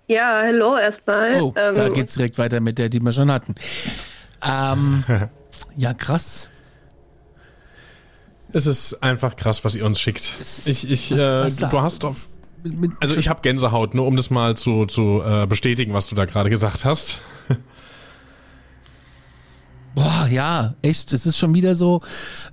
Ja, 0.07 0.43
hallo 0.45 0.77
erstmal. 0.77 1.41
Oh, 1.41 1.55
ähm, 1.57 1.75
da 1.75 1.89
geht's 1.89 2.15
direkt 2.15 2.39
weiter 2.39 2.61
mit 2.61 2.79
der, 2.79 2.89
die 2.89 3.01
wir 3.01 3.13
schon 3.13 3.31
hatten. 3.31 3.55
Ähm, 4.47 5.05
ja, 5.77 5.95
krass. 5.95 6.51
Es 8.53 8.67
ist 8.67 9.03
einfach 9.03 9.37
krass, 9.37 9.65
was 9.65 9.75
ihr 9.75 9.85
uns 9.85 10.01
schickt. 10.01 10.33
Ich, 10.67 10.89
ich, 10.91 11.11
was, 11.11 11.19
äh, 11.19 11.45
was 11.45 11.57
du 11.57 11.83
hast 11.83 12.05
auf 12.05 12.29
also 13.01 13.17
ich 13.17 13.29
habe 13.29 13.43
Gänsehaut, 13.43 13.95
nur 13.95 14.07
um 14.07 14.17
das 14.17 14.31
mal 14.31 14.57
zu, 14.57 14.87
zu 14.87 15.23
äh, 15.27 15.47
bestätigen, 15.47 15.93
was 15.93 16.07
du 16.07 16.15
da 16.15 16.25
gerade 16.25 16.51
gesagt 16.51 16.85
hast. 16.85 17.19
Boah, 19.95 20.27
ja, 20.29 20.75
echt, 20.83 21.13
es 21.13 21.25
ist 21.25 21.39
schon 21.39 21.55
wieder 21.55 21.77
so, 21.77 22.01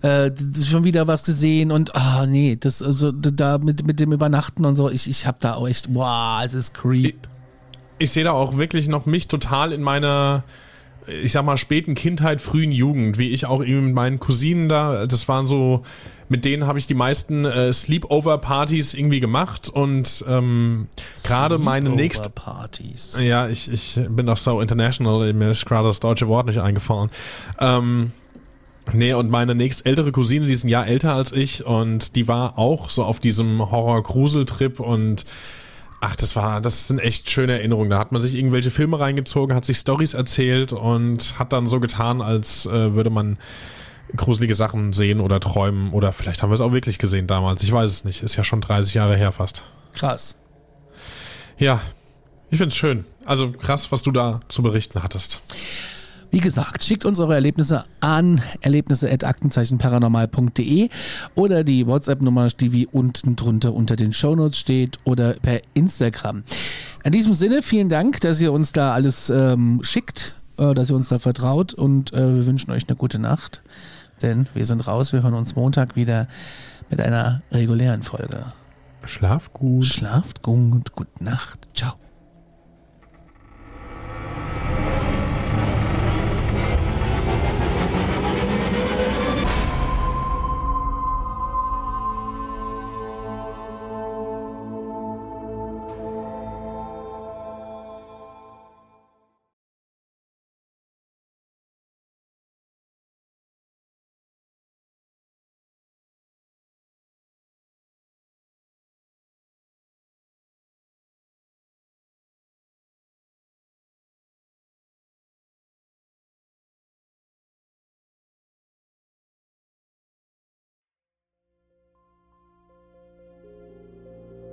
äh, 0.04 0.30
schon 0.63 0.84
wieder 0.84 1.08
was 1.08 1.24
gesehen 1.24 1.71
und 1.71 1.95
ah 1.95 2.21
oh, 2.21 2.26
nee, 2.28 2.56
das 2.56 2.84
also 2.84 3.12
da 3.12 3.58
mit, 3.58 3.86
mit 3.86 4.00
dem 4.00 4.12
Übernachten 4.12 4.63
und 4.63 4.76
so, 4.76 4.91
ich, 4.91 5.10
ich 5.10 5.26
habe 5.26 5.38
da 5.39 5.56
auch 5.56 5.67
echt, 5.67 5.91
boah, 5.91 6.41
es 6.45 6.54
ist 6.54 6.76
creep. 6.76 7.15
Ich, 7.97 8.06
ich 8.06 8.12
sehe 8.12 8.26
da 8.26 8.32
auch 8.32 8.58
wirklich 8.58 8.88
noch 8.89 9.08
mich 9.08 9.28
total 9.28 9.74
in 9.74 9.82
meiner 9.82 10.43
ich 11.08 11.32
sag 11.32 11.46
mal, 11.46 11.58
späten 11.58 11.96
Kindheit, 11.96 12.42
frühen 12.42 12.72
Jugend, 12.72 13.18
wie 13.18 13.30
ich 13.30 13.46
auch 13.46 13.64
eben 13.64 13.88
mit 13.88 13.96
meinen 13.96 14.20
Cousinen 14.20 14.70
da, 14.70 15.06
das 15.06 15.28
waren 15.28 15.48
so, 15.48 15.84
mit 16.30 16.46
denen 16.46 16.68
habe 16.68 16.80
ich 16.80 16.88
die 16.88 16.94
meisten 16.94 17.46
äh, 17.46 17.74
Sleepover-Partys 17.74 18.94
irgendwie 18.94 19.20
gemacht 19.20 19.70
und 19.70 20.24
ähm, 20.28 20.88
gerade 21.24 21.58
meine 21.58 21.90
nächste 21.90 22.30
Partys. 22.30 23.18
Ja, 23.20 23.48
ich, 23.48 23.72
ich 23.72 24.00
bin 24.10 24.28
doch 24.28 24.38
so 24.38 24.62
international, 24.62 25.34
mir 25.34 25.52
ist 25.52 25.66
gerade 25.66 25.88
das 25.88 26.00
deutsche 26.00 26.28
Wort 26.28 26.48
nicht 26.48 26.60
eingefallen. 26.60 27.10
Ähm, 27.60 28.12
Nee, 28.94 29.14
und 29.14 29.30
meine 29.30 29.54
nächst 29.56 29.86
ältere 29.86 30.12
Cousine, 30.12 30.48
die 30.48 30.54
ist 30.54 30.64
ein 30.64 30.68
Jahr 30.68 30.88
älter 30.88 31.14
als 31.14 31.32
ich 31.32 31.66
und 31.66 32.16
die 32.16 32.28
war 32.28 32.58
auch 32.58 32.90
so 32.90 33.04
auf 33.04 33.20
diesem 33.20 33.72
Horror-Grusel-Trip 33.72 34.80
und 34.80 35.26
Ach, 36.04 36.16
das 36.16 36.36
war, 36.36 36.62
das 36.62 36.88
sind 36.88 37.00
echt 37.00 37.30
schöne 37.30 37.54
Erinnerungen. 37.54 37.92
Da 37.92 38.00
hat 38.00 38.12
man 38.12 38.22
sich 38.22 38.36
irgendwelche 38.36 38.72
Filme 38.72 39.00
reingezogen, 39.00 39.56
hat 39.56 39.66
sich 39.66 39.78
Stories 39.78 40.16
erzählt 40.16 40.74
und 40.74 41.38
hat 41.38 41.54
dann 41.54 41.68
so 41.68 41.80
getan, 41.80 42.22
als 42.22 42.66
äh, 42.66 42.94
würde 42.94 43.12
man 43.12 43.38
gruselige 44.16 44.56
Sachen 44.56 44.94
sehen 44.94 45.20
oder 45.20 45.40
träumen. 45.40 45.94
Oder 45.94 46.12
vielleicht 46.12 46.42
haben 46.42 46.50
wir 46.50 46.56
es 46.56 46.62
auch 46.62 46.74
wirklich 46.74 46.98
gesehen 46.98 47.28
damals. 47.28 47.62
Ich 47.62 47.72
weiß 47.72 47.90
es 47.90 48.04
nicht. 48.04 48.24
Ist 48.24 48.36
ja 48.36 48.44
schon 48.44 48.62
30 48.62 48.96
Jahre 48.96 49.16
her 49.16 49.32
fast. 49.32 49.64
Krass. 49.94 50.36
Ja, 51.58 51.80
ich 52.50 52.58
find's 52.58 52.76
schön. 52.76 53.06
Also 53.26 53.52
krass, 53.52 53.92
was 53.92 54.02
du 54.02 54.12
da 54.12 54.42
zu 54.48 54.64
berichten 54.64 55.04
hattest. 55.04 55.42
Wie 56.32 56.39
gesagt, 56.39 56.84
schickt 56.84 57.04
uns 57.04 57.20
eure 57.20 57.36
Erlebnisse 57.36 57.84
an 58.00 58.39
erlebnisse.aktenzeichenparanormal.de 58.62 60.88
oder 61.36 61.65
die 61.65 61.86
WhatsApp-Nummer, 61.86 62.48
die 62.48 62.72
wie 62.72 62.88
unten 62.88 63.36
drunter 63.36 63.74
unter 63.74 63.98
den 63.98 64.13
Shownotes 64.13 64.58
steht 64.58 65.00
oder 65.04 65.34
per 65.34 65.60
Instagram. 65.74 66.44
In 67.04 67.12
diesem 67.12 67.34
Sinne, 67.34 67.62
vielen 67.62 67.89
Dank, 67.89 68.22
dass 68.22 68.39
ihr 68.39 68.54
uns 68.54 68.72
da 68.72 68.94
alles 68.94 69.30
ähm, 69.30 69.82
schickt, 69.84 70.34
äh, 70.58 70.74
dass 70.74 70.89
ihr 70.89 70.96
uns 70.96 71.10
da 71.10 71.20
vertraut 71.20 71.74
und 71.74 72.13
äh, 72.13 72.36
wir 72.36 72.46
wünschen 72.46 72.72
euch 72.72 72.88
eine 72.88 72.96
gute 72.96 73.20
Nacht, 73.20 73.62
denn 74.22 74.48
wir 74.54 74.65
sind 74.65 74.88
raus, 74.88 75.12
wir 75.12 75.24
hören 75.24 75.34
uns 75.34 75.58
Montag 75.58 75.98
wieder 75.98 76.30
mit 76.89 77.02
einer 77.02 77.44
regulären 77.52 78.04
Folge. 78.04 78.46
Schlaf 79.04 79.52
gut. 79.52 79.86
Schlaft 79.86 80.44
gut, 80.44 80.94
gute 80.94 81.22
Nacht, 81.22 81.67
ciao. 81.74 81.96